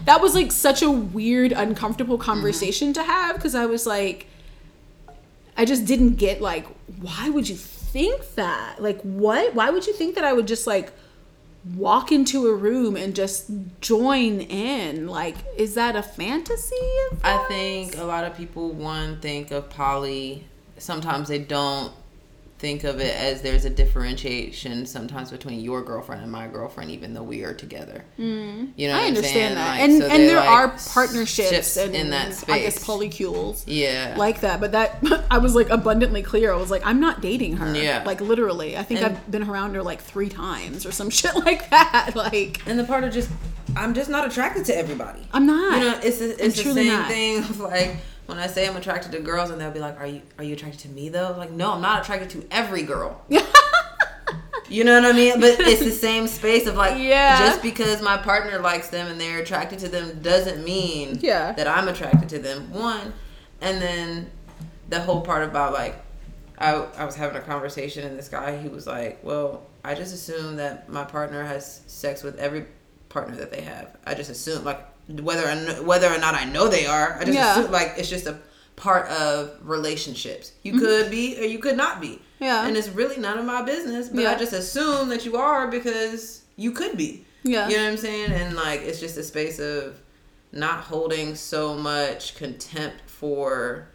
[0.07, 4.27] that was like such a weird, uncomfortable conversation to have because I was like,
[5.57, 6.67] I just didn't get like,
[7.01, 8.83] why would you think that?
[8.83, 9.55] Like, what?
[9.55, 10.93] Why would you think that I would just like
[11.77, 13.51] walk into a room and just
[13.81, 15.07] join in?
[15.09, 16.77] Like, is that a fantasy?
[17.11, 20.45] Of I think a lot of people one think of poly.
[20.79, 21.93] Sometimes they don't
[22.65, 27.13] think of it as there's a differentiation sometimes between your girlfriend and my girlfriend, even
[27.13, 28.03] though we are together.
[28.19, 28.71] Mm.
[28.77, 29.53] You know, I what I'm saying?
[29.53, 32.83] understand that, Like, and so and there like, are partnerships and in that I guess
[32.83, 33.65] polycules.
[33.67, 34.15] Yeah.
[34.17, 37.57] like that but that i was like abundantly clear i was like i'm not dating
[37.59, 38.03] her Yeah.
[38.07, 41.35] like literally i think And- i've been around her like three times or some shit
[41.37, 43.31] like that like and the part of just,
[43.77, 45.21] I'm just not attracted to everybody.
[45.33, 47.09] i'm not You know, it's the, it's the same not.
[47.09, 47.97] thing of like
[48.27, 50.55] when I say I'm attracted to girls, and they'll be like, "Are you are you
[50.55, 53.21] attracted to me though?" Like, no, I'm not attracted to every girl.
[54.71, 55.41] You know what I mean?
[55.41, 57.39] But it's the same space of like, Yeah.
[57.39, 61.53] just because my partner likes them and they're attracted to them doesn't mean Yeah.
[61.53, 62.73] that I'm attracted to them.
[62.73, 63.13] One,
[63.61, 64.31] and then
[64.89, 66.03] the whole part about like,
[66.59, 70.15] I I was having a conversation and this guy he was like, well, I just
[70.15, 72.65] assume that my partner has sex with every
[73.11, 73.95] partner that they have.
[74.07, 77.17] I just assume like whether or whether or not I know they are.
[77.19, 77.59] I just Yeah.
[77.59, 78.39] assume like it's just a
[78.77, 80.53] part of relationships.
[80.63, 82.09] You could be or you could not be.
[82.09, 82.45] Mm-hmm.
[82.45, 82.67] Yeah.
[82.67, 84.33] And it's really none of my business, but Yeah.
[84.33, 87.25] I just assume that you are because you could be.
[87.43, 87.69] Yeah.
[87.69, 88.33] You know what I'm saying?
[88.33, 90.01] And like it's just a space of
[90.53, 93.89] not holding so much contempt for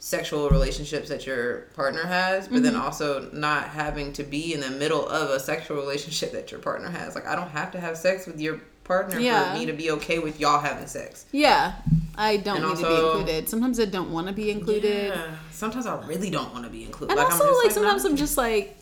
[0.00, 2.62] sexual relationships that your partner has, but Mm-hmm.
[2.64, 6.60] then also not having to be in the middle of a sexual relationship that your
[6.60, 7.14] partner has.
[7.16, 9.52] Like I don't have to have sex with your partner Yeah.
[9.52, 11.26] for me to be okay with y'all having sex.
[11.30, 11.74] yeah
[12.16, 15.08] i don't And need to be also- included sometimes i don't want to be included
[15.14, 15.36] Yeah.
[15.52, 17.12] Sometimes I really don't want to be included.
[17.12, 18.76] and like also I'm just like, sometimes not- i'm just like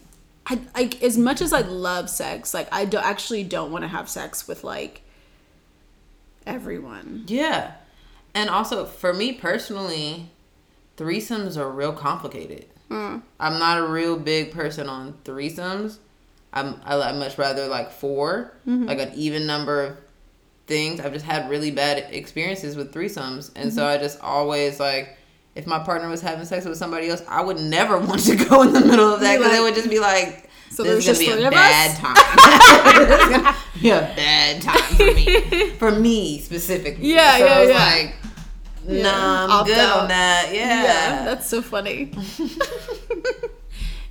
[0.47, 3.89] I, like as much as i love sex like i do, actually don't want to
[3.89, 5.03] have sex with like
[6.47, 7.73] everyone Yeah.
[8.35, 10.29] And also for me personally,
[10.99, 12.67] threesomes are real complicated.
[12.91, 13.23] Mm.
[13.41, 15.97] I'm not a real big person on threesomes.
[16.57, 18.85] I'm I I much rather like 4 Mm-hmm.
[18.87, 19.97] like an even number of
[20.67, 20.99] things.
[21.01, 23.91] I've just had really bad experiences with threesomes, and so Mm-hmm.
[24.01, 25.19] I just always like.
[25.55, 28.61] If my partner was having sex with somebody else, I would never want to go
[28.61, 31.07] in the middle of that because like- it would just be like, So this is
[31.07, 32.15] gonna just be a bad time.
[32.19, 35.71] It's gonna be a bad time for me.
[35.79, 37.09] For me specifically.
[37.15, 37.85] Yeah, so yeah, I was yeah.
[37.87, 38.15] like,
[38.87, 39.47] Yeah.
[39.49, 39.99] I'm good out.
[40.01, 40.51] on that.
[40.53, 40.83] Yeah.
[40.83, 42.13] yeah that's so funny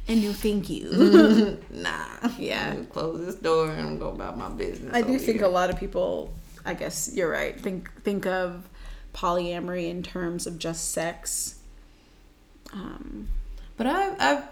[0.08, 2.06] and no thank you nah.
[2.38, 2.76] Yeah.
[2.92, 4.94] Close this door and go about my business.
[4.94, 5.46] I do think here.
[5.46, 6.34] a lot of people,
[6.66, 8.68] I guess you're right, think think of
[9.14, 11.60] polyamory in terms of just sex.
[12.74, 13.30] Um,
[13.78, 14.44] But I've I've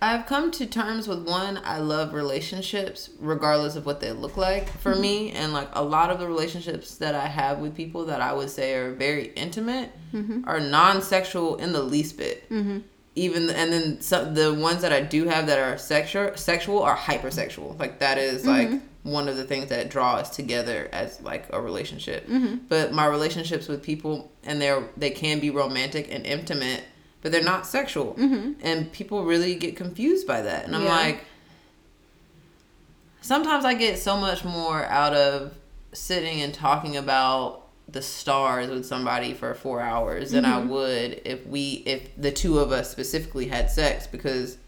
[0.00, 1.58] I've come to terms with one.
[1.64, 5.00] I love relationships, regardless of what they look like for mm-hmm.
[5.00, 5.32] me.
[5.32, 8.50] And like a lot of the relationships that I have with people that I would
[8.50, 10.42] say are very intimate mm-hmm.
[10.46, 12.48] are non-sexual in the least bit.
[12.50, 12.78] Mm-hmm.
[13.16, 16.96] Even and then some, the ones that I do have that are sexual sexual are
[16.96, 17.78] hypersexual.
[17.78, 18.72] Like that is mm-hmm.
[18.74, 22.28] like one of the things that draw us together as like a relationship.
[22.28, 22.66] Mm-hmm.
[22.68, 26.84] But my relationships with people and they're they can be romantic and intimate,
[27.22, 28.14] but they're not sexual.
[28.14, 28.52] Mm-hmm.
[28.62, 30.66] And people really get confused by that.
[30.66, 30.90] And I'm Yeah.
[30.90, 31.24] like
[33.22, 35.54] sometimes I get so much more out of
[35.92, 41.46] sitting and talking about the stars with somebody for four hours than I would if
[41.46, 44.58] we if the two of us specifically had sex because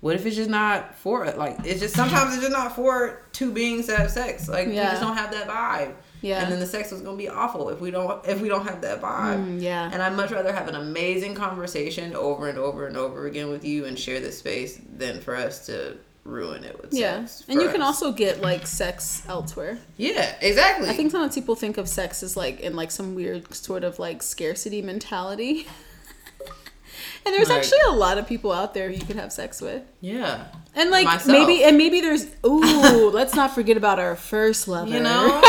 [0.00, 1.36] what if it's just not for it?
[1.38, 4.74] like it's just sometimes it's just not for two beings that have sex like we
[4.74, 6.42] just don't have that vibe Yeah.
[6.42, 8.80] and then the sex was gonna be awful if we don't if we don't have
[8.82, 9.90] that vibe Mm, yeah.
[9.92, 13.64] and I'd much rather have an amazing conversation over and over and over again with
[13.64, 17.24] you and share this space than for us to ruin it with Yeah.
[17.26, 17.44] sex.
[17.48, 19.78] And for you can also get like sex elsewhere.
[19.96, 20.88] Yeah, exactly.
[20.88, 23.98] I think sometimes people think of sex as like in like some weird sort of
[23.98, 25.66] like scarcity mentality.
[27.26, 29.82] and there's Like- actually a lot of people out there you could have sex with.
[30.00, 30.44] yeah.
[30.74, 31.26] And like Myself.
[31.26, 34.90] maybe and maybe there's ooh, let's not forget about our first lover.
[34.90, 35.26] You know?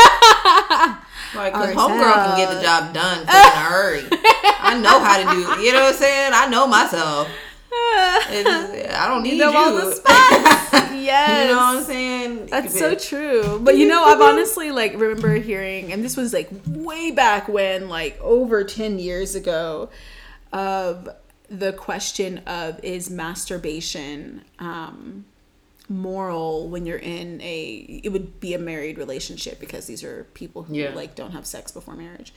[1.34, 4.02] like, cause homegirl can get the job done in a hurry.
[4.12, 5.24] I know how to
[5.56, 6.32] do, you know what I'm saying?
[6.34, 7.28] I know myself.
[8.30, 9.38] It's, I don't need you.
[9.38, 10.92] know all the spots.
[10.94, 11.46] yes.
[11.48, 12.46] You know what I'm saying?
[12.46, 13.60] That's so true.
[13.62, 17.88] But you know, I've honestly like remember hearing, and this was like way back when,
[17.88, 19.90] like over 10 years ago,
[20.52, 21.08] of
[21.50, 25.24] the question of is masturbation um,
[25.88, 30.62] moral when you're in a, it would be a married relationship because these are people
[30.62, 30.94] who Yeah.
[30.94, 32.32] like don't have sex before marriage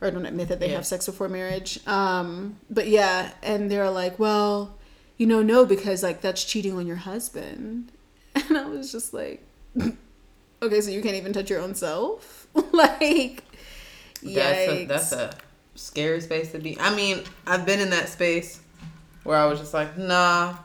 [0.00, 0.76] or don't admit that they Yeah.
[0.76, 1.80] have sex before marriage.
[1.86, 4.76] Um, but yeah, and they're like, well,
[5.16, 7.92] you know, no, because like that's cheating on your husband.
[8.48, 9.42] And I was just like,
[10.62, 12.46] okay, so you can't even touch your own self?
[12.72, 13.42] like,
[14.22, 15.34] That's a, that's a
[15.74, 16.78] scary space to be.
[16.78, 18.60] I mean, I've been in that space
[19.24, 20.56] where I was just like, nah.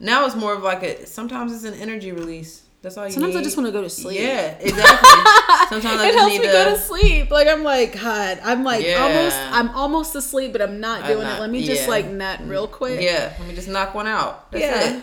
[0.00, 1.06] Now it's more of like a.
[1.06, 2.62] Sometimes it's an energy release.
[2.82, 3.40] That's all you Sometimes need.
[3.40, 4.20] I just want to go to sleep.
[4.20, 5.08] Yeah, exactly.
[5.68, 6.52] Sometimes I it just helps need me to.
[6.52, 7.30] go to sleep.
[7.30, 9.02] Like I'm like, God, I'm like Yeah.
[9.02, 11.40] almost, I'm almost asleep, but I'm not I'm doing not- it.
[11.40, 11.88] Let me just yeah.
[11.88, 13.00] like nut real quick.
[13.00, 14.50] Yeah, let me just knock one out.
[14.52, 14.96] That's Yeah.
[14.98, 15.02] it.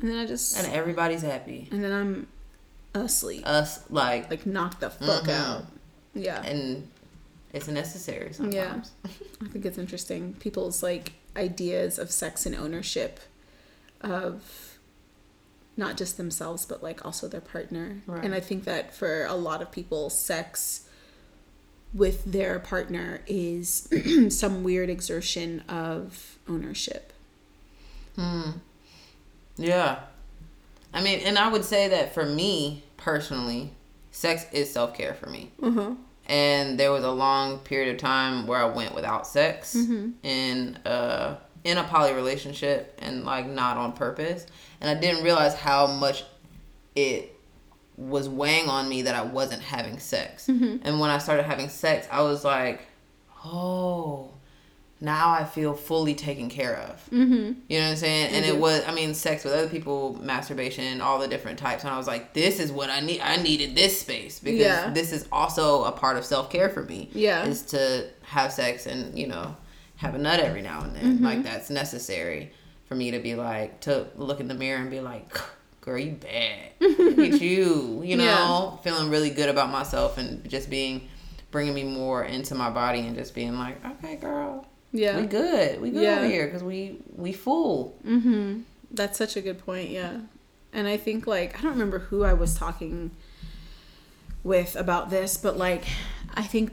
[0.00, 1.68] And then I just, And everybody's happy.
[1.70, 2.26] and then I'm
[2.94, 3.46] asleep.
[3.46, 5.28] Us like, like knock the fuck Mhm.
[5.30, 5.64] out.
[6.14, 6.42] Yeah.
[6.42, 6.88] and
[7.52, 8.90] it's necessary sometimes.
[9.04, 10.34] I think it's interesting.
[10.40, 13.20] People's like ideas of sex and ownership
[14.00, 14.63] of
[15.76, 17.98] not just themselves but like also their partner.
[18.06, 18.24] Right.
[18.24, 20.88] And I think that for a lot of people sex
[21.92, 23.88] with their partner is
[24.28, 27.12] some weird exertion of ownership.
[28.16, 28.50] Hmm.
[29.56, 30.00] Yeah.
[30.92, 33.70] I mean, and I would say that for me personally,
[34.10, 35.50] sex is self care for me.
[35.62, 35.92] Uh-huh.
[36.26, 40.10] And there was a long period of time where I went without sex Mm-hmm.
[40.22, 44.46] in uh in a poly relationship and like not on purpose.
[44.84, 46.24] And I didn't realize how much
[46.94, 47.34] it
[47.96, 50.46] was weighing on me that I wasn't having sex.
[50.46, 50.86] Mm-hmm.
[50.86, 52.82] And when I started having sex, I was like,
[53.46, 54.30] oh,
[55.00, 57.02] now I feel fully taken care of.
[57.10, 57.32] Mm-hmm.
[57.66, 58.34] You know what I'm saying?
[58.34, 58.48] And Mhm.
[58.48, 61.82] it was, I mean, sex with other people, masturbation, all the different types.
[61.84, 63.22] And I was like, this is what I need.
[63.22, 64.90] I needed this space because Yeah.
[64.90, 67.08] this is also a part of self care for me.
[67.14, 67.46] Yeah.
[67.46, 69.56] Is to have sex and, you know,
[69.96, 71.04] have a nut every now and then.
[71.14, 71.24] Mm-hmm.
[71.24, 72.52] Like, that's necessary
[72.94, 75.26] for me to be like, to look in the mirror and be like,
[75.80, 76.70] girl, you bad.
[76.80, 78.02] Look at you.
[78.04, 81.08] You know, feeling really good about myself and just being,
[81.50, 84.66] bringing me more into my body and just being like, okay, girl.
[84.92, 85.20] Yeah.
[85.20, 85.80] We good.
[85.80, 86.18] We good Yeah.
[86.18, 87.98] over here because we we full.
[88.06, 88.60] Mm-hmm.
[88.92, 90.18] That's such a good point, yeah.
[90.72, 93.10] And I think like I don't remember who I was talking
[94.44, 95.84] with about this, but like
[96.32, 96.70] I think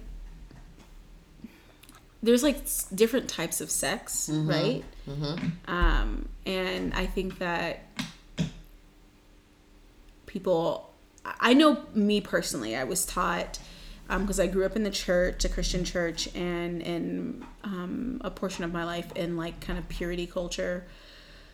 [2.21, 2.57] there's like
[2.93, 4.83] different types of sex, right?
[5.11, 5.73] Mm-hmm.
[5.73, 7.83] Um, and I think that
[10.25, 10.93] people,
[11.25, 13.59] I know me personally, I was taught
[14.19, 18.63] because I grew up in the church, a Christian church, and in um, a portion
[18.63, 20.85] of my life in like kind of purity culture,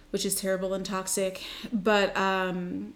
[0.09, 1.43] which is terrible and toxic.
[1.71, 2.95] But um,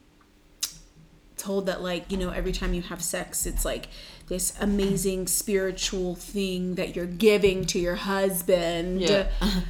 [1.38, 3.88] told that like you know every time you have sex, it's like
[4.28, 9.28] this amazing spiritual thing that you're giving to your husband Yeah.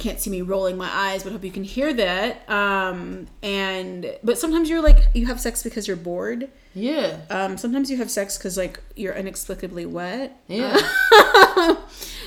[0.00, 4.38] can't see me rolling my eyes but hope you can hear that um and but
[4.38, 7.18] sometimes you're like you have sex because you're bored Yeah.
[7.28, 10.76] um sometimes you have sex because like you're inexplicably wet Yeah.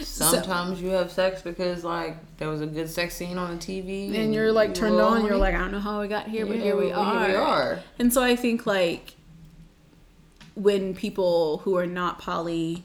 [0.04, 4.14] Sometimes you have sex because like there was a good sex scene on the TV,
[4.16, 6.58] and you're like turned on you're like i don't know how we got here but
[6.58, 7.80] here we well, are Here we are.
[8.00, 9.16] and so i think like
[10.56, 12.84] when people who are not poly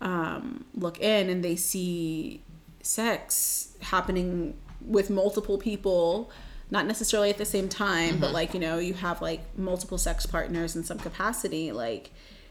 [0.00, 2.42] um look in and they see
[2.82, 6.30] sex happening with multiple people
[6.70, 8.34] not necessarily at the same time but mm-hmm.
[8.34, 12.10] like you know you have like multiple sex partners in some capacity like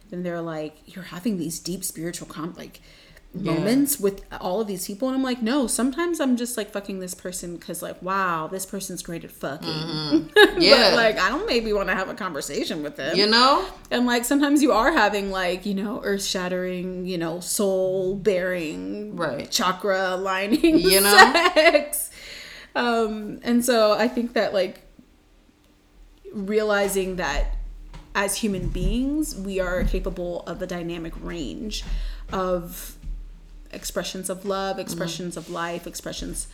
[0.09, 2.81] then they're like you're having these deep spiritual com like
[3.33, 6.99] moments with all of these people and i'm like no sometimes i'm just like fucking
[6.99, 10.89] this person because like wow this person's great at fucking Yeah.
[10.89, 13.65] but like i don't maybe want to have a conversation with them You know?
[13.89, 19.15] and like sometimes you are having like, you know, earth shattering, you know, soul bearing,
[19.15, 19.49] Right.
[19.49, 21.51] chakra aligning You know?
[21.55, 22.09] sex.
[22.75, 24.81] Um, and so I think that like
[26.33, 27.55] realizing that
[28.15, 31.83] as human beings, we are capable of a dynamic range
[32.31, 32.95] of
[33.73, 36.47] expressions of love, expressions of life, expressions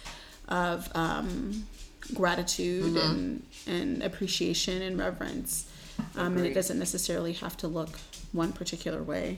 [0.47, 1.65] of um,
[2.13, 5.69] gratitude and and appreciation and reverence.
[6.15, 7.89] Um, and it doesn't necessarily have to look
[8.31, 9.37] one particular way.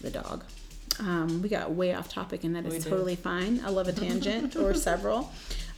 [0.00, 0.44] The dog.
[0.98, 2.90] Um, we got way off topic, and that We is did.
[2.90, 3.60] totally fine.
[3.64, 5.30] I love a tangent or several.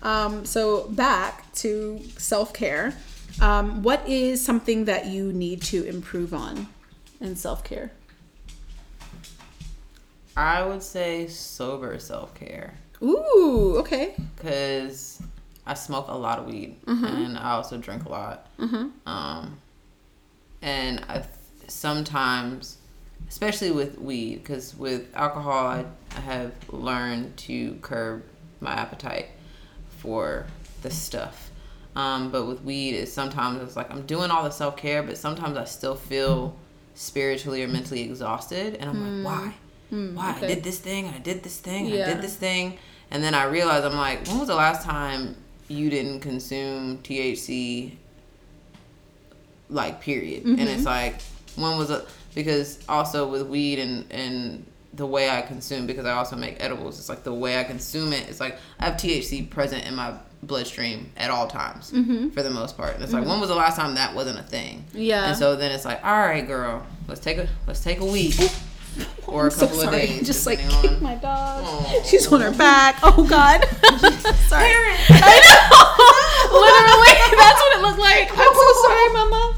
[0.02, 2.94] Um, so back to self care.
[3.40, 6.66] Um, what is something that you need to improve on
[7.20, 7.92] in self care?
[10.36, 14.14] I would say sober self care Ooh, okay.
[14.36, 15.20] because
[15.66, 17.04] I smoke a lot of weed Mm-hmm.
[17.04, 18.46] and I also drink a lot.
[19.06, 19.58] Um,
[20.62, 21.24] and I
[21.68, 22.78] sometimes,
[23.28, 25.84] especially with weed, because with alcohol, I,
[26.16, 28.22] I have learned to curb
[28.60, 29.26] my appetite
[29.98, 30.46] for
[30.82, 31.50] the stuff.
[31.96, 35.16] Um, but with weed, it's sometimes it's like I'm doing all the self care, but
[35.16, 36.56] sometimes I still feel
[36.94, 39.54] spiritually or mentally exhausted, and I'm like, why?
[39.94, 40.46] Mm, why okay.
[40.46, 42.78] I did this thing, I did this thing, I did this thing,
[43.10, 45.36] and then I realized I'm like, when was the last time
[45.68, 47.92] you didn't consume THC?
[49.70, 50.68] Like period, and mm-hmm.
[50.68, 51.22] it's like
[51.56, 52.04] when was it?
[52.34, 56.98] Because also with weed and and the way I consume, because I also make edibles,
[56.98, 58.28] it's like the way I consume it.
[58.28, 62.28] It's like I have THC present in my bloodstream at all times mm-hmm.
[62.28, 62.94] for the most part.
[62.94, 63.30] And it's like mm-hmm.
[63.30, 64.84] when was the last time that wasn't a thing?
[64.92, 65.28] Yeah.
[65.28, 68.34] And so then it's like, all right, girl, let's take a let's take a week
[69.26, 70.06] or a so couple of sorry.
[70.06, 71.64] days, Just like kick my dog.
[71.64, 72.02] Aw.
[72.04, 72.98] She's on her back.
[73.02, 73.64] Oh God.
[74.48, 74.70] sorry.
[75.10, 76.58] I know.
[76.60, 78.30] Literally, that's what it looked like.
[78.30, 79.56] I'm so sorry, Mama.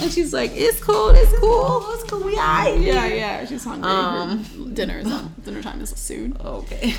[0.00, 1.08] And she's like, "It's cool.
[1.10, 1.84] It's cool.
[1.94, 2.20] It's cool.
[2.22, 3.44] We alright." Yeah, yeah.
[3.46, 3.90] She's hungry.
[3.90, 5.34] Um, Her dinner is on.
[5.44, 6.36] Dinner time is soon.
[6.44, 6.94] Okay.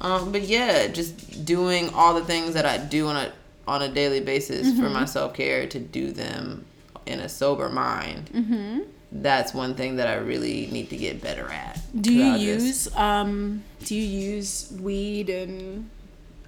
[0.00, 3.32] um, but yeah, just doing all the things that I do on a
[3.66, 4.82] on a daily basis Mm-hmm.
[4.82, 6.66] for my self care to do them
[7.06, 8.30] in a sober mind.
[8.34, 8.80] Mm-hmm.
[9.16, 11.80] That's one thing that I really need to get better at.
[11.98, 14.02] Do you 'Cause I just- use um do you
[14.34, 15.88] use weed and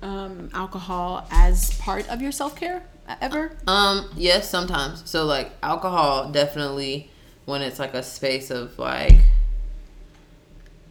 [0.03, 2.83] um alcohol as part of your self-care
[3.21, 3.57] ever?
[3.69, 5.03] Um, yes, sometimes.
[5.09, 7.09] So like alcohol definitely
[7.45, 9.14] when it's like a space of like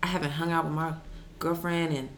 [0.02, 0.94] I haven't hung out with my
[1.40, 2.10] girlfriend in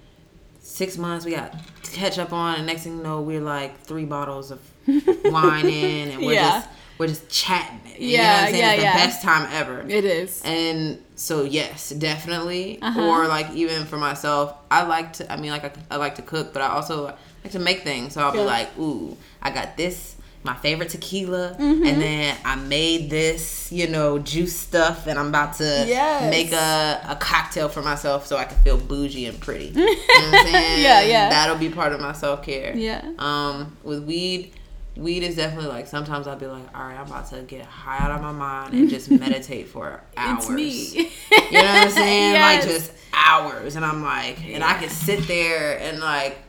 [0.61, 1.25] six months.
[1.25, 1.53] We got
[1.83, 4.59] to catch up on, and next thing you know, we're like three bottles of
[5.25, 6.49] wine in, and we're Yeah.
[6.61, 7.79] just we're just chatting.
[7.97, 8.59] you know Yeah, what I'm saying?
[8.63, 8.93] yeah, it's yeah.
[8.93, 9.85] the best time ever.
[9.87, 10.41] It is.
[10.45, 12.79] And so yes, definitely.
[12.81, 13.01] Uh-huh.
[13.07, 15.31] Or like even for myself, I like to.
[15.31, 18.13] I mean, like I, I like to cook, but I also like to make things.
[18.13, 18.41] So I'll Yeah.
[18.41, 21.85] be like, ooh, I got this, my favorite tequila, Mm-hmm.
[21.85, 26.29] and then I made this, you know, juice stuff, and I'm about to Yes.
[26.31, 29.67] make a, a cocktail for myself so I can feel bougie and pretty.
[29.67, 30.83] You know what I'm saying?
[30.83, 31.29] Yeah, yeah.
[31.29, 32.75] That'll be part of my self care.
[32.75, 33.01] Yeah.
[33.19, 34.53] Um, with weed,
[34.97, 37.99] weed is definitely like sometimes I'll be like, all right, I'm about to get high
[37.99, 40.39] out of my mind and just meditate for hours.
[40.39, 41.11] It's me.
[41.47, 42.33] You know what I'm saying?
[42.33, 42.65] Yes.
[42.65, 46.39] Like just hours, and I'm like, and I can sit there and like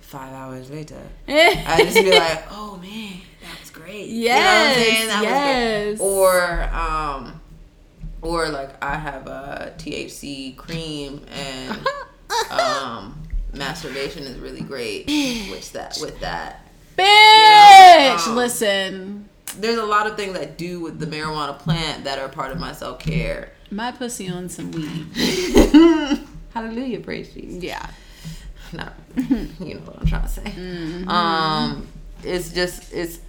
[0.00, 4.08] five hours later, I just be like, oh man, that was great.
[4.08, 5.08] Yes, you know what I'm saying?
[5.08, 5.86] That yes.
[5.86, 6.08] was great.
[6.08, 7.40] Or um,
[8.22, 11.86] or like I have a THC cream and
[12.50, 13.22] um,
[13.52, 15.98] masturbation is really great with that.
[16.00, 16.60] With that,
[16.98, 17.04] Bitch,
[17.98, 19.28] um, listen.
[19.58, 22.58] there's a lot of things I do with the marijuana plant that are part of
[22.58, 23.52] my self care.
[23.70, 25.06] My pussy on some weed.
[26.54, 27.62] Hallelujah, praise Jesus.
[27.62, 27.86] Yeah.
[28.72, 31.04] No, you know what I'm trying to say.
[31.06, 31.88] Um,
[32.22, 33.20] it's just it's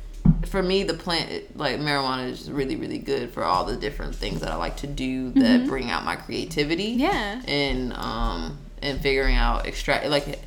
[0.47, 4.41] for me the plant like marijuana is really really good for all the different things
[4.41, 6.91] that I like to do that bring out my creativity.
[6.91, 7.41] Yeah.
[7.47, 10.41] and um and figuring out extract like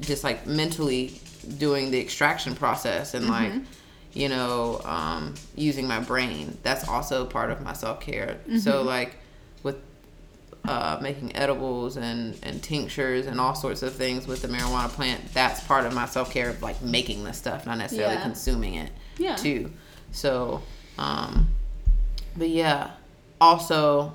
[0.00, 1.20] just like mentally
[1.58, 3.52] doing the extraction process and like
[4.12, 6.56] you know um using my brain.
[6.62, 8.38] That's also part of my self-care.
[8.60, 9.16] So like
[9.62, 9.76] with
[10.66, 15.20] uh, making edibles and, and tinctures and all sorts of things with the marijuana plant
[15.34, 18.22] that's part of my self-care of like making the stuff not necessarily Yeah.
[18.22, 19.36] consuming it Yeah.
[19.36, 19.70] too.
[20.12, 20.62] So
[20.98, 21.48] um
[22.36, 22.92] but yeah.
[23.40, 24.14] Also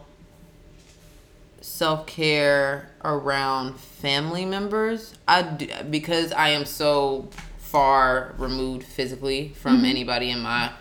[1.62, 5.14] self care around family members.
[5.28, 10.72] I do, because I am so far removed physically from anybody in my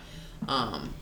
[0.47, 0.93] um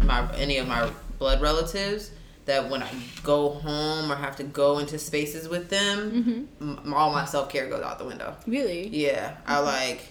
[0.00, 2.10] my any of my blood relatives
[2.46, 2.90] that when I
[3.22, 7.68] go home or have to go into spaces with them, m- all my self care
[7.68, 8.36] goes out the window.
[8.46, 8.88] Really?
[8.88, 10.08] Yeah, I like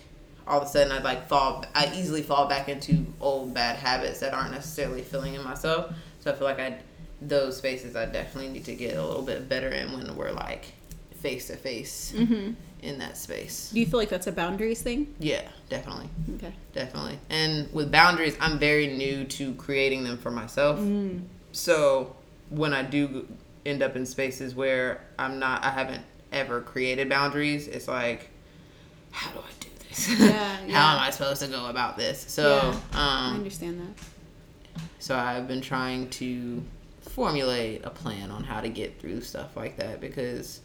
[0.48, 1.66] all of a sudden I like fall.
[1.76, 5.94] I easily fall back into old bad habits that aren't necessarily filling in myself.
[6.22, 6.80] So I feel like I
[7.22, 10.74] those spaces I definitely need to get a little bit better in when we're like
[11.16, 12.14] face to face
[12.82, 13.72] in that space.
[13.74, 15.14] Do you feel like that's a boundaries thing?
[15.20, 16.54] Yeah, definitely, Okay.
[16.74, 17.20] definitely.
[17.30, 20.80] And with boundaries, I'm very new to creating them for myself.
[21.52, 22.16] So
[22.50, 23.28] when I do
[23.66, 27.68] end up in spaces where I'm not, I haven't ever created boundaries.
[27.68, 28.30] It's like,
[29.12, 30.10] how do I do this?
[30.18, 32.24] Yeah, how am I supposed to go about this?
[32.30, 34.82] So, I um, I understand that.
[35.00, 36.64] so I've been trying to
[37.20, 40.62] formulate a plan on how to get through stuff like that because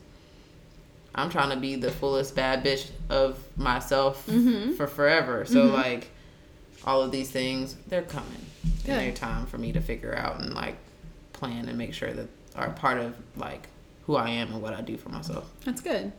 [1.12, 4.74] I'm trying to be the fullest bad bitch of myself Mm-hmm.
[4.74, 5.44] for forever.
[5.46, 6.10] So like
[6.86, 8.46] all of these things, they're coming.
[8.84, 8.90] Good.
[8.92, 10.76] And they're time for me to figure out and like
[11.32, 13.66] plan and make sure that are part of like
[14.06, 15.50] who I am and what I do for myself.
[15.64, 16.12] That's good.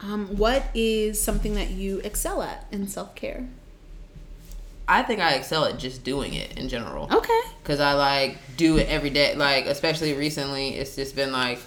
[0.00, 3.48] Um, what is something that you excel at in self care?
[4.86, 7.08] I think I excel at just doing it in general.
[7.10, 7.40] Okay.
[7.64, 9.34] Cause I like do it every day.
[9.34, 11.58] Like especially recently, it's just been like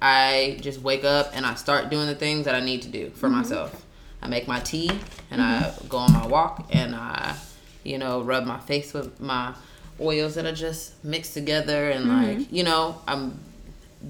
[0.00, 3.10] I just wake up and I start doing the things that I need to do
[3.10, 3.36] for mm-hmm.
[3.36, 3.84] myself.
[4.20, 4.90] I make my tea
[5.30, 5.86] and I mm-hmm.
[5.88, 7.36] go on my walk and I,
[7.84, 9.54] you know, rub my face with my
[10.00, 12.54] oils that I just mix together and like mm-hmm.
[12.54, 13.38] you know I'm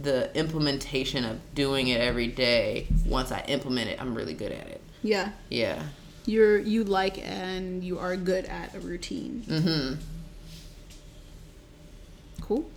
[0.00, 2.86] the implementation of doing it every day.
[3.04, 4.80] Once I implement it, I'm really good at it.
[5.02, 5.32] Yeah.
[5.50, 5.82] Yeah.
[6.24, 9.44] You're you like and you are good at a routine.
[9.46, 9.94] Mm-hmm.
[12.42, 12.70] Cool.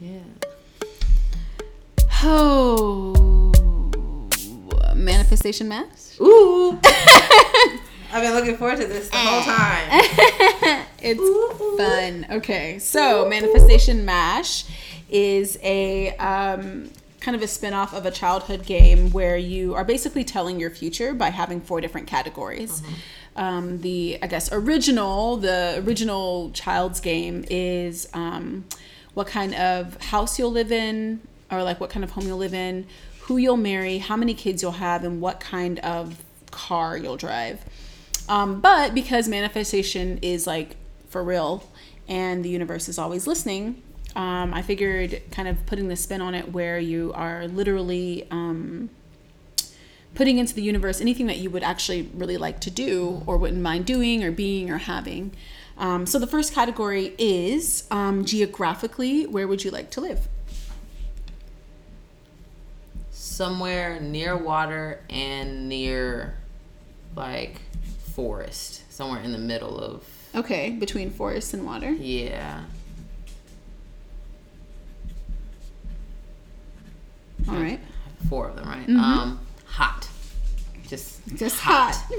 [0.00, 0.20] Yeah.
[2.22, 3.12] Oh,
[4.94, 6.18] manifestation mash.
[6.20, 6.78] Ooh.
[8.12, 10.86] I've been looking forward to this the whole time.
[11.02, 12.26] it's fun.
[12.38, 14.64] Okay, so manifestation mash
[15.10, 16.90] is a um,
[17.24, 21.14] kind of a spin-off of a childhood game where you are basically telling your future
[21.14, 22.82] by having four different categories.
[23.34, 28.66] Um, the I guess original, the original child's game is um,
[29.14, 31.20] what kind of house you'll live in,
[31.50, 32.86] or like what kind of home you'll live in,
[33.20, 37.64] who you'll marry, how many kids you'll have, and what kind of car you'll drive.
[38.28, 40.76] Um, but because manifestation is like
[41.08, 41.68] for real
[42.06, 43.82] and the universe is always listening,
[44.16, 48.90] um, I figured kind of putting the spin on it where you are literally um,
[50.14, 53.60] putting into the universe anything that you would actually really like to do or wouldn't
[53.60, 55.32] mind doing or being or having.
[55.76, 60.28] Um, so the first category is um, geographically, where would you like to live?
[63.10, 66.34] Somewhere near water and near
[67.16, 67.60] like
[68.14, 68.82] forest.
[68.92, 70.04] Somewhere in the middle of
[70.34, 71.90] Okay, between forest and water.
[71.90, 72.64] yeah.
[77.48, 77.80] All right.
[78.28, 78.88] Four of them, right?
[78.88, 80.08] Um hot.
[80.86, 81.36] Just Mm-hmm.
[81.36, 81.94] Just hot.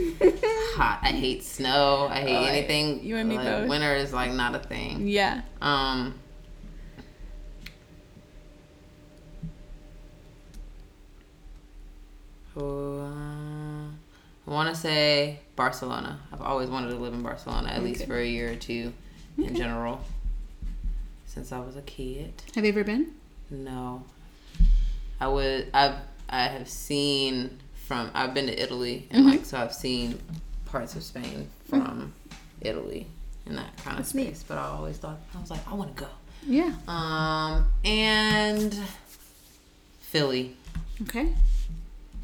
[0.75, 0.99] hot.
[1.03, 2.07] I hate snow.
[2.09, 3.03] I hate Oh, anything.
[3.03, 3.69] you and me like, both.
[3.69, 5.07] Winter is like not a thing.
[5.07, 5.41] yeah.
[5.61, 6.19] Um
[12.57, 13.05] uh,
[14.47, 16.19] I want to say Barcelona.
[16.31, 18.93] I've always wanted to live in Barcelona at least for a year or two
[19.37, 20.01] in general.
[21.25, 22.33] Since I was a kid.
[22.55, 23.11] Have you ever been?
[23.49, 24.03] No.
[25.19, 25.95] I would I've
[26.29, 29.29] I have seen from I've been to Italy and Mm-hmm.
[29.37, 30.19] like so I've seen
[30.65, 32.13] parts of Spain from
[32.61, 33.07] Italy
[33.45, 34.25] in that kind of That's neat.
[34.27, 34.43] space.
[34.47, 36.07] But I always thought I was like, I wanna go.
[36.47, 36.73] Yeah.
[36.87, 38.75] Um and
[39.99, 40.55] Philly.
[41.03, 41.33] Okay.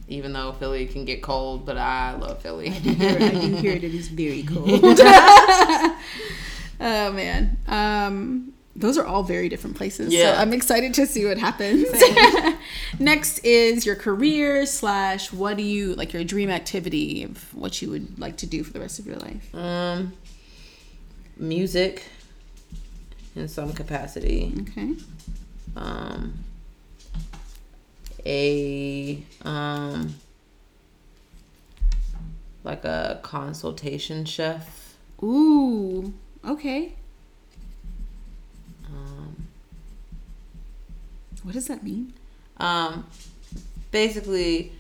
[0.08, 2.70] Even though Philly can get cold, but I love Philly.
[2.70, 4.82] I do hear it is very cold.
[6.82, 7.58] oh man.
[7.68, 10.14] Um those are all very different places.
[10.14, 10.36] Yeah.
[10.36, 11.88] So I'm excited to see what happens.
[13.00, 17.90] Next is your career slash what do you like your dream activity of what you
[17.90, 19.56] would like to do for the rest of your life.
[19.56, 20.14] um
[21.38, 22.04] music
[23.36, 24.54] in some capacity.
[24.62, 24.94] Okay.
[25.76, 26.34] um
[28.26, 30.14] a um
[32.64, 36.14] like a consultation chef Ooh.
[36.46, 36.94] Okay.
[38.88, 39.48] um
[41.44, 42.14] What does that mean?
[42.62, 43.06] Um
[43.92, 44.72] basically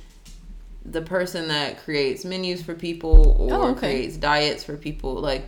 [0.85, 3.79] the person that creates menus for people or Oh, okay.
[3.93, 5.45] creates diets for people like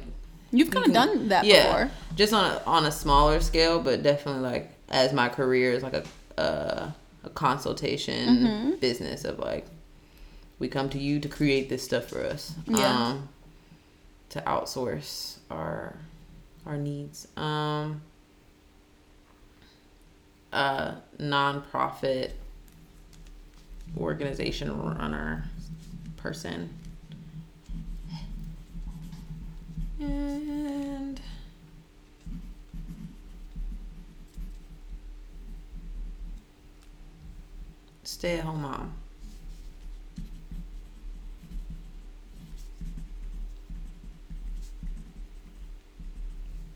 [0.52, 1.92] You've kind of done that yeah before.
[2.16, 5.94] just on a, on a smaller scale but definitely like as my career is like
[5.94, 6.04] a
[6.40, 6.92] uh,
[7.24, 8.72] a consultation Mm-hmm.
[8.80, 9.66] business of like
[10.60, 12.90] we come to you to create this stuff for us Yeah.
[13.10, 13.30] um
[14.30, 15.96] to outsource our
[16.66, 18.02] our needs um
[20.54, 22.32] a nonprofit
[23.98, 25.44] organization runner
[26.18, 26.70] person
[30.00, 31.20] and
[38.04, 38.94] stay at home mom.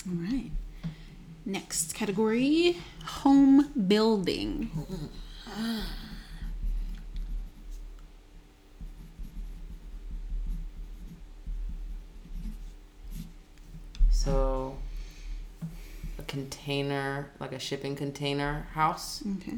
[0.10, 0.52] All right.
[1.48, 2.76] Next category
[3.06, 4.70] home building.
[14.10, 14.76] So,
[16.20, 19.24] a container, like a shipping container house.
[19.42, 19.58] Okay.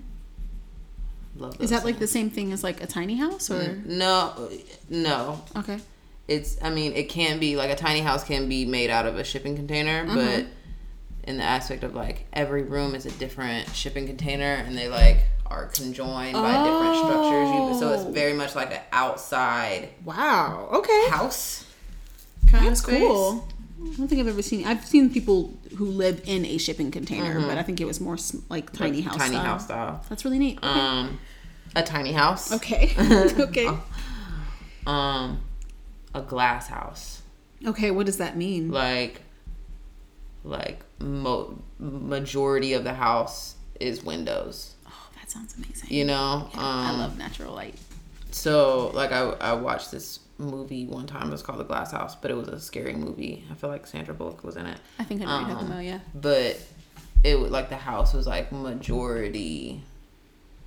[1.35, 1.65] Love this.
[1.65, 2.11] Is that like the things.
[2.11, 3.77] same thing as like a tiny house or?
[3.85, 4.49] No,
[4.89, 5.41] no.
[5.55, 5.79] Okay.
[6.27, 6.57] It's.
[6.61, 9.23] I mean, it can be like a tiny house can be made out of a
[9.23, 10.15] shipping container, Uh-huh.
[10.15, 10.45] but
[11.29, 15.19] in the aspect of like every room is a different shipping container, and they like
[15.45, 17.49] are conjoined by different structures.
[17.49, 17.93] You, so Oh.
[17.93, 20.69] it's very much like an outside Wow.
[20.73, 21.07] Okay.
[21.09, 21.65] house.
[22.47, 22.99] Kind That's of space.
[22.99, 23.47] cool.
[23.81, 24.65] I don't think I've ever seen.
[24.67, 28.17] I've seen people who live in a shipping container, but I think it was more
[28.49, 29.15] like tiny house.
[29.15, 29.45] Tiny style.
[29.45, 30.05] house style.
[30.09, 30.57] That's really neat.
[30.57, 30.67] Okay.
[30.67, 31.19] Um,
[31.75, 32.51] a tiny house.
[32.51, 32.93] okay.
[33.39, 33.69] okay.
[34.85, 35.41] Um,
[36.13, 37.21] a glass house.
[37.65, 37.91] Okay.
[37.91, 38.69] What does that mean?
[38.71, 39.21] Like,
[40.43, 44.75] like mo- majority of the house is windows.
[44.87, 45.89] Oh, that sounds amazing.
[45.89, 46.49] You know.
[46.53, 47.75] Yeah, um, I love natural light.
[48.31, 51.27] So like I I watched this movie one time.
[51.27, 53.43] It was called The Glass House, but it was a scary movie.
[53.51, 54.79] I feel like Sandra Bullock was in it.
[54.97, 55.83] I think I know you're um, talking about.
[55.83, 55.99] Yeah.
[56.15, 56.59] But
[57.23, 59.81] it was like the house was like majority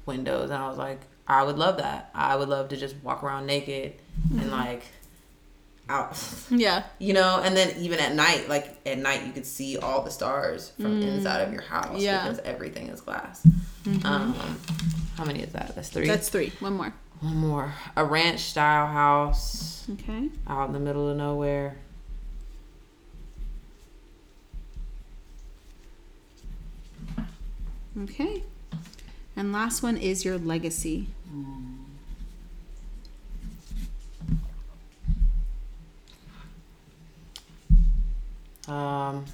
[0.07, 2.11] windows, and I was like, I would love that.
[2.15, 3.95] I would love to just walk around naked
[4.31, 4.83] and like
[5.89, 6.17] out.
[6.51, 6.85] Yeah.
[6.99, 10.11] You know, and then even at night, like at night, you could see all the
[10.11, 12.01] stars from inside of your house Mm.
[12.01, 12.19] Yeah.
[12.21, 12.29] Mm-hmm.
[12.31, 13.45] because everything is glass.
[14.05, 14.35] Um,
[15.17, 15.75] how many is that?
[15.75, 16.07] That's three.
[16.07, 16.53] That's three.
[16.61, 16.95] One more.
[17.21, 17.75] One more.
[17.97, 20.29] A ranch style house Okay.
[20.47, 21.77] out in the middle of nowhere.
[28.01, 28.43] Okay.
[29.37, 31.09] And last one is your legacy.
[38.68, 39.24] Um,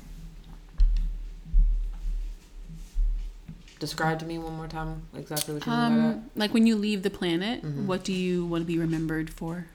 [3.78, 6.14] describe to me one more time exactly what you mean by that.
[6.14, 7.86] Um, like when you leave the planet, Mm-hmm.
[7.86, 9.66] what do you want to be remembered for?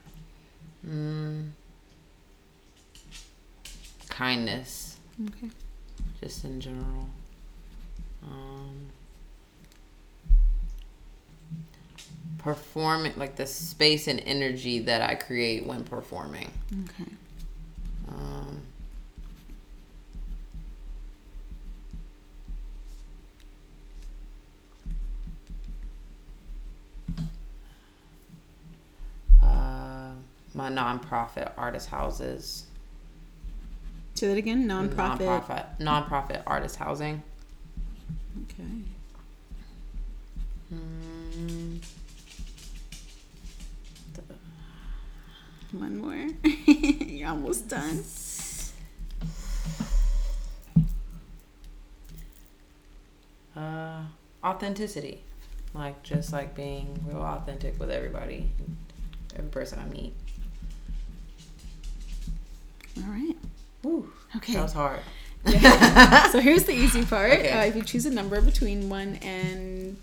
[0.86, 1.50] Mm.
[4.08, 4.96] Kindness,
[5.28, 5.50] Okay.
[6.22, 7.08] just in general.
[8.22, 8.86] Um,
[12.38, 16.50] performing, like the space and energy that I create when performing.
[16.84, 17.10] Okay.
[18.08, 18.60] Um,
[29.44, 30.10] uh,
[30.54, 32.64] my nonprofit artist houses.
[34.14, 34.66] Say that again.
[34.68, 35.18] Nonprofit.
[35.18, 37.22] Nonprofit, nonprofit artist housing.
[38.44, 38.64] Okay.
[40.72, 41.78] Mm,
[45.72, 46.28] One more.
[46.66, 48.04] You're almost done.
[53.56, 54.02] uh,
[54.42, 55.22] authenticity,
[55.74, 58.50] like just like being real authentic with everybody,
[59.36, 60.14] every person I meet.
[62.98, 63.36] All right.
[63.82, 64.54] Woo, Okay.
[64.54, 65.00] that was hard.
[66.32, 67.32] so here's the easy part.
[67.32, 67.50] Okay.
[67.50, 69.96] Uh, if you choose a number between one and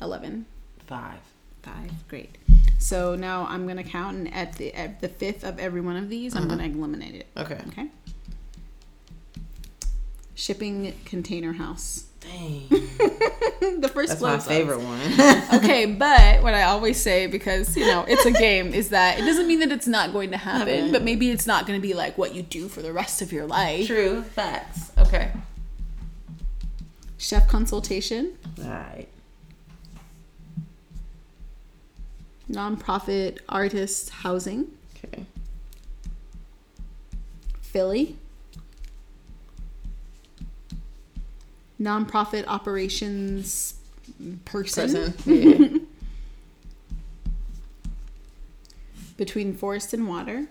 [0.00, 0.46] 11.
[0.86, 1.18] five.
[1.62, 1.74] 5.
[2.08, 2.36] Great.
[2.78, 6.08] So now I'm gonna count, and at the at the fifth of every one of
[6.10, 7.26] these, I'm gonna eliminate it.
[7.36, 7.58] Okay.
[7.68, 7.88] Okay.
[10.34, 12.04] Shipping container house.
[12.24, 12.68] Dang.
[13.80, 14.46] the first That's flow my sucks.
[14.48, 15.00] favorite one.
[15.62, 19.22] okay, but what I always say, because you know it's a game, is that it
[19.24, 20.92] doesn't mean that it's not going to happen, Happen.
[20.92, 23.32] but maybe it's not going to be like what you do for the rest of
[23.32, 23.86] your life.
[23.86, 24.22] True.
[24.22, 24.90] Facts.
[24.98, 25.30] Okay.
[27.18, 29.08] Chef consultation, All right.
[32.50, 34.66] nonprofit artist housing,
[35.04, 35.24] Okay.
[37.60, 38.16] Philly,
[41.80, 43.74] nonprofit operations
[44.44, 45.14] person, Person.
[45.26, 45.78] Yeah.
[49.16, 50.46] between forest and water,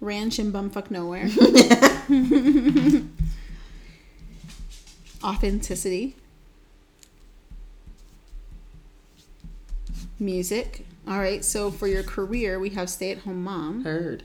[0.00, 1.28] ranch and bumfuck nowhere,
[5.24, 6.16] authenticity,
[10.18, 10.84] music.
[11.08, 14.22] All right, so for your career, we have stay at home mom, Heard.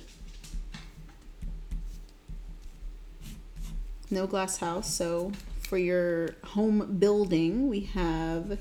[4.09, 4.93] No glass house.
[4.93, 8.57] So for your home building, we have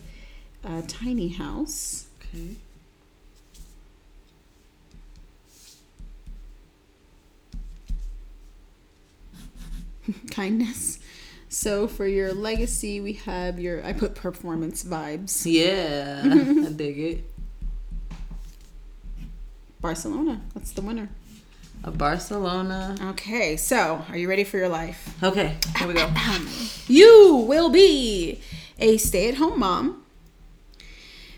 [0.65, 2.07] a tiny house.
[2.35, 2.57] Okay.
[10.31, 10.99] kindness.
[11.49, 15.45] So for your legacy, we have your I put performance vibes.
[15.47, 16.23] Yeah.
[16.67, 17.25] I dig it.
[19.81, 20.41] Barcelona.
[20.55, 21.11] That's the winner.
[21.87, 22.97] A Barcelona.
[23.11, 25.15] Okay, so are you ready for your life?
[25.23, 25.57] Okay.
[25.77, 26.11] Here we go.
[26.87, 28.41] You will be
[28.79, 30.03] a stay at home mom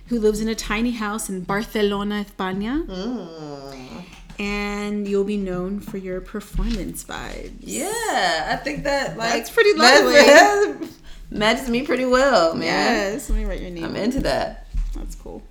[0.09, 2.85] who lives in a tiny house in Barcelona, España.
[2.87, 4.05] Mm.
[4.39, 7.55] And you'll be known for your performance vibes.
[7.61, 10.91] Yeah, I think that like That's pretty that's-
[11.31, 12.65] matches me pretty well, man.
[12.67, 13.31] Yes.
[13.31, 13.85] Let me write your name.
[13.85, 14.67] I'm into that.
[14.95, 15.43] That's cool.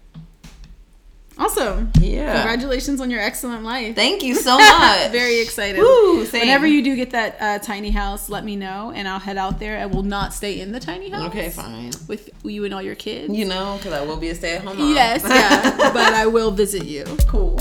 [1.37, 1.91] Awesome.
[1.99, 2.33] Yeah.
[2.33, 3.95] Congratulations on your excellent life.
[3.95, 5.11] Thank you so much.
[5.11, 5.79] Very excited.
[5.79, 6.41] Woo, same.
[6.41, 9.59] Whenever you do get that uh, tiny house, let me know, and I'll head out
[9.59, 9.77] there.
[9.77, 11.27] I will not stay in the tiny house.
[11.29, 11.91] Okay, fine.
[12.07, 13.33] With you and all your kids.
[13.33, 14.93] You know, because I will be a stay-at-home mom.
[14.93, 17.03] Yes, yeah, but I will visit you.
[17.27, 17.59] cool.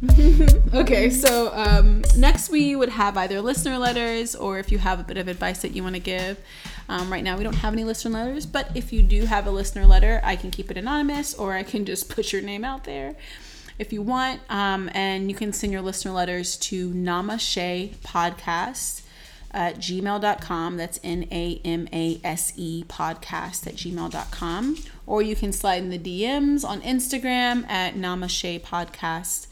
[0.74, 5.02] okay, so um, next we would have either listener letters or if you have a
[5.02, 6.38] bit of advice that you want to give.
[6.88, 9.50] Um, right now we don't have any listener letters, but if you do have a
[9.50, 12.84] listener letter, I can keep it anonymous or I can just put your name out
[12.84, 13.16] there
[13.78, 14.40] if you want.
[14.48, 19.02] Um, and you can send your listener letters to Namashe Podcast
[19.50, 20.76] at gmail.com.
[20.76, 24.76] That's N A M A S E podcast at gmail.com.
[25.06, 29.46] Or you can slide in the DMs on Instagram at Namashe Podcast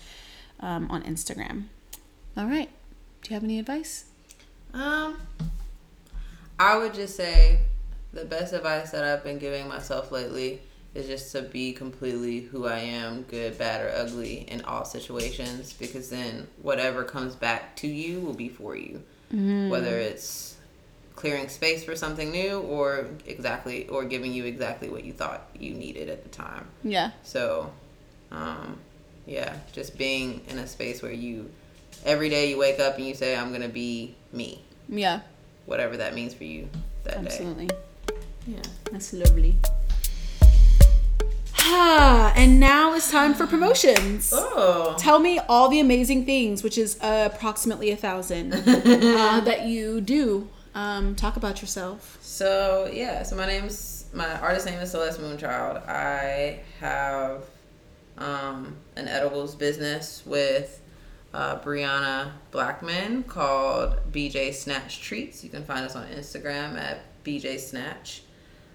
[0.61, 1.65] um, on Instagram.
[2.37, 2.69] All right.
[3.23, 4.05] Do you have any advice?
[4.75, 5.17] Um,
[6.59, 7.61] I would just say
[8.13, 10.61] the best advice that I've been giving myself lately
[10.95, 15.75] is just to be completely who I am, good, bad, or ugly in all situations,
[15.75, 19.03] because then whatever comes back to you will be for you.
[19.71, 20.57] Whether it's
[21.17, 25.75] clearing space for something new or exactly or giving you exactly what you thought you
[25.75, 26.67] needed at the time.
[26.85, 27.11] Yeah.
[27.25, 27.73] So,
[28.31, 28.79] um,
[29.27, 31.51] yeah, just being in a space where you
[32.05, 35.21] every day you wake up and you say, "I'm gonna be me," Yeah.
[35.67, 36.69] Whatever that means for you
[37.05, 37.67] that Absolutely.
[37.67, 37.75] day.
[37.75, 38.55] Absolutely.
[38.55, 38.63] Yeah.
[38.93, 39.57] That's lovely.
[41.59, 44.33] Ah, and now it's time for promotions.
[44.35, 44.95] Oh.
[44.99, 50.01] Tell me all the amazing things, which is uh, approximately a thousand, uh, that you
[50.01, 50.49] do.
[50.75, 52.19] Um, talk about yourself.
[52.21, 55.89] So yeah, so my name's my artist name is Celeste Moonchild.
[55.89, 57.45] I have
[58.19, 60.81] um, an edibles business with
[61.37, 65.45] uh, Brianna Blackman called BJ Snatch Treats.
[65.45, 68.23] You can find us on Instagram at BJ Snatch.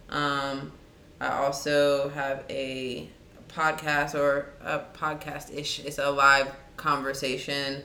[0.09, 0.71] Um,
[1.19, 3.09] I also have a
[3.47, 5.79] podcast or a podcast ish.
[5.79, 7.81] It's a live conversation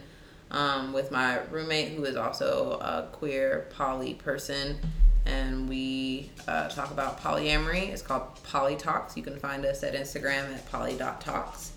[0.50, 4.76] um, with my roommate who is also a queer poly person.
[5.24, 7.88] And we uh, talk about polyamory.
[7.88, 9.16] It's called Poly Talks.
[9.16, 11.72] You can find us at Instagram at poly.talks.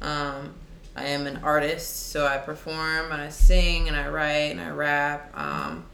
[0.00, 0.54] Um,
[0.94, 4.70] I am an artist, so I perform and I sing and I write and I
[4.70, 5.32] rap.
[5.34, 5.86] Um,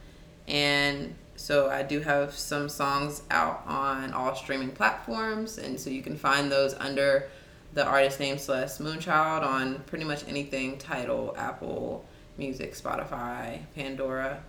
[0.49, 6.03] and so I do have some songs out on all streaming platforms, and so you
[6.03, 7.29] can find those under
[7.75, 12.05] the artist name Celeste Moonchild on pretty much anything Tidal, Apple
[12.39, 14.43] Music, Spotify, Pandora.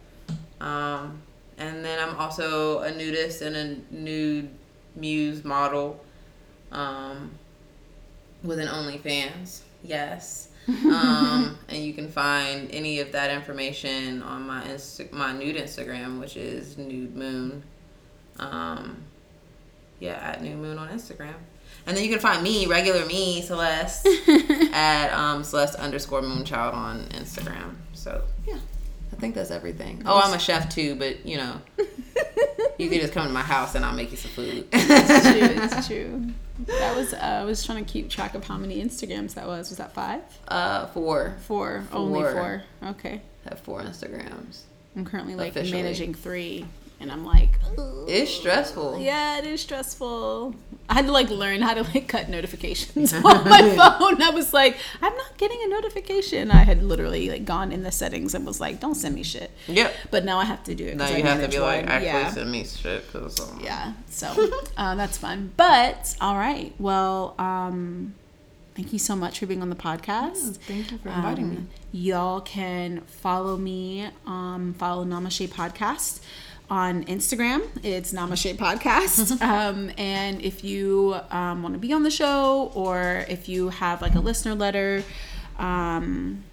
[0.59, 1.21] Um,
[1.57, 4.49] and then I'm also a nudist and a nude
[4.95, 6.03] muse model
[6.71, 7.31] um,
[8.41, 9.61] with an OnlyFans.
[9.84, 10.49] Yes.
[10.68, 16.19] um, and you can find any of that information on my Insta- my nude Instagram,
[16.19, 17.64] which is nude moon.
[18.38, 18.97] Um,
[19.99, 21.34] yeah, at nude moon on Instagram.
[21.88, 24.07] And then you can find me, regular me, Celeste,
[24.73, 27.76] at um, Celeste underscore moonchild on Instagram.
[27.93, 28.60] So yeah,
[29.11, 30.03] I think that's everything.
[30.06, 31.61] Oh, I'm a chef too, but you know,
[32.77, 34.68] you can just come to my house and I'll make you some food.
[34.72, 35.64] It's true.
[35.64, 36.34] It's true.
[36.65, 37.14] That was.
[37.14, 39.69] Uh, I was trying to keep track of how many Instagrams that was.
[39.69, 40.22] Was that five?
[40.48, 41.38] uh, four.
[41.48, 41.84] Four.
[41.91, 42.31] Only Four.
[42.34, 42.64] four.
[42.90, 43.22] Okay.
[43.48, 44.61] Have four Instagrams.
[44.95, 45.81] I'm currently like Officially.
[45.81, 46.65] managing three,
[46.99, 47.49] and I'm like,
[48.07, 48.99] It's stressful.
[48.99, 50.55] yeah, it is stressful.
[50.89, 54.21] I had to like learn how to like cut notifications on my phone.
[54.21, 56.49] I was like, I'm not getting a notification.
[56.51, 59.51] I had literally like gone in the settings and was like, don't send me shit.
[59.67, 59.93] Yep.
[60.11, 60.97] But now I have to do it.
[60.97, 62.31] 'cause Now I you have to manage be like, actually yeah.
[62.31, 63.11] send me shit.
[63.13, 63.93] Cause, um, Yeah.
[64.09, 65.53] So uh, that's fun.
[65.55, 66.73] But all right.
[66.80, 68.15] Well, um,
[68.76, 70.57] thank you so much for being on the podcast.
[70.57, 71.63] Thank you for inviting Um, me.
[71.91, 76.19] Y'all can follow me, um, follow Namashe Podcast
[76.70, 77.68] on Instagram.
[77.84, 79.41] It's Namashe Podcast.
[79.44, 84.02] um, and if you um, want to be on the show or if you have
[84.02, 85.04] like a listener letter
[85.58, 86.44] um,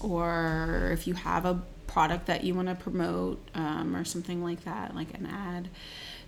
[0.00, 4.64] or if you have a product that you want to promote um, or something like
[4.64, 5.68] that, like an ad,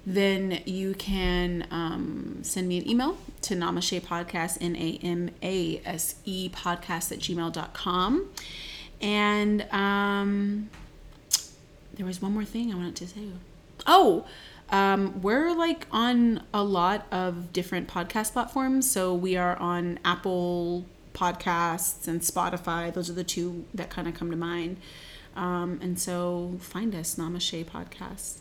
[0.04, 5.80] then you can um, send me an email to Namashe Podcast, N A M A
[5.84, 8.28] S E podcast at gmail.com.
[9.00, 10.70] And um,
[12.02, 13.28] there was one more thing I wanted to say.
[13.86, 14.26] Oh,
[14.70, 18.90] um, we're like on a lot of different podcast platforms.
[18.90, 20.84] So we are on Apple
[21.14, 22.92] Podcasts and Spotify.
[22.92, 24.78] Those are the two that kind of come to mind.
[25.36, 28.38] Um, and so find us, Namashe Podcast.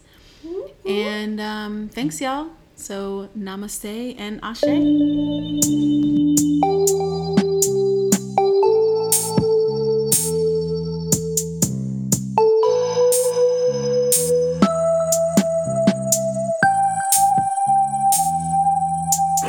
[0.83, 2.47] And um, thanks, y'all.
[2.75, 4.63] So, namaste and ashe.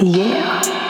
[0.03, 0.82] Yeah.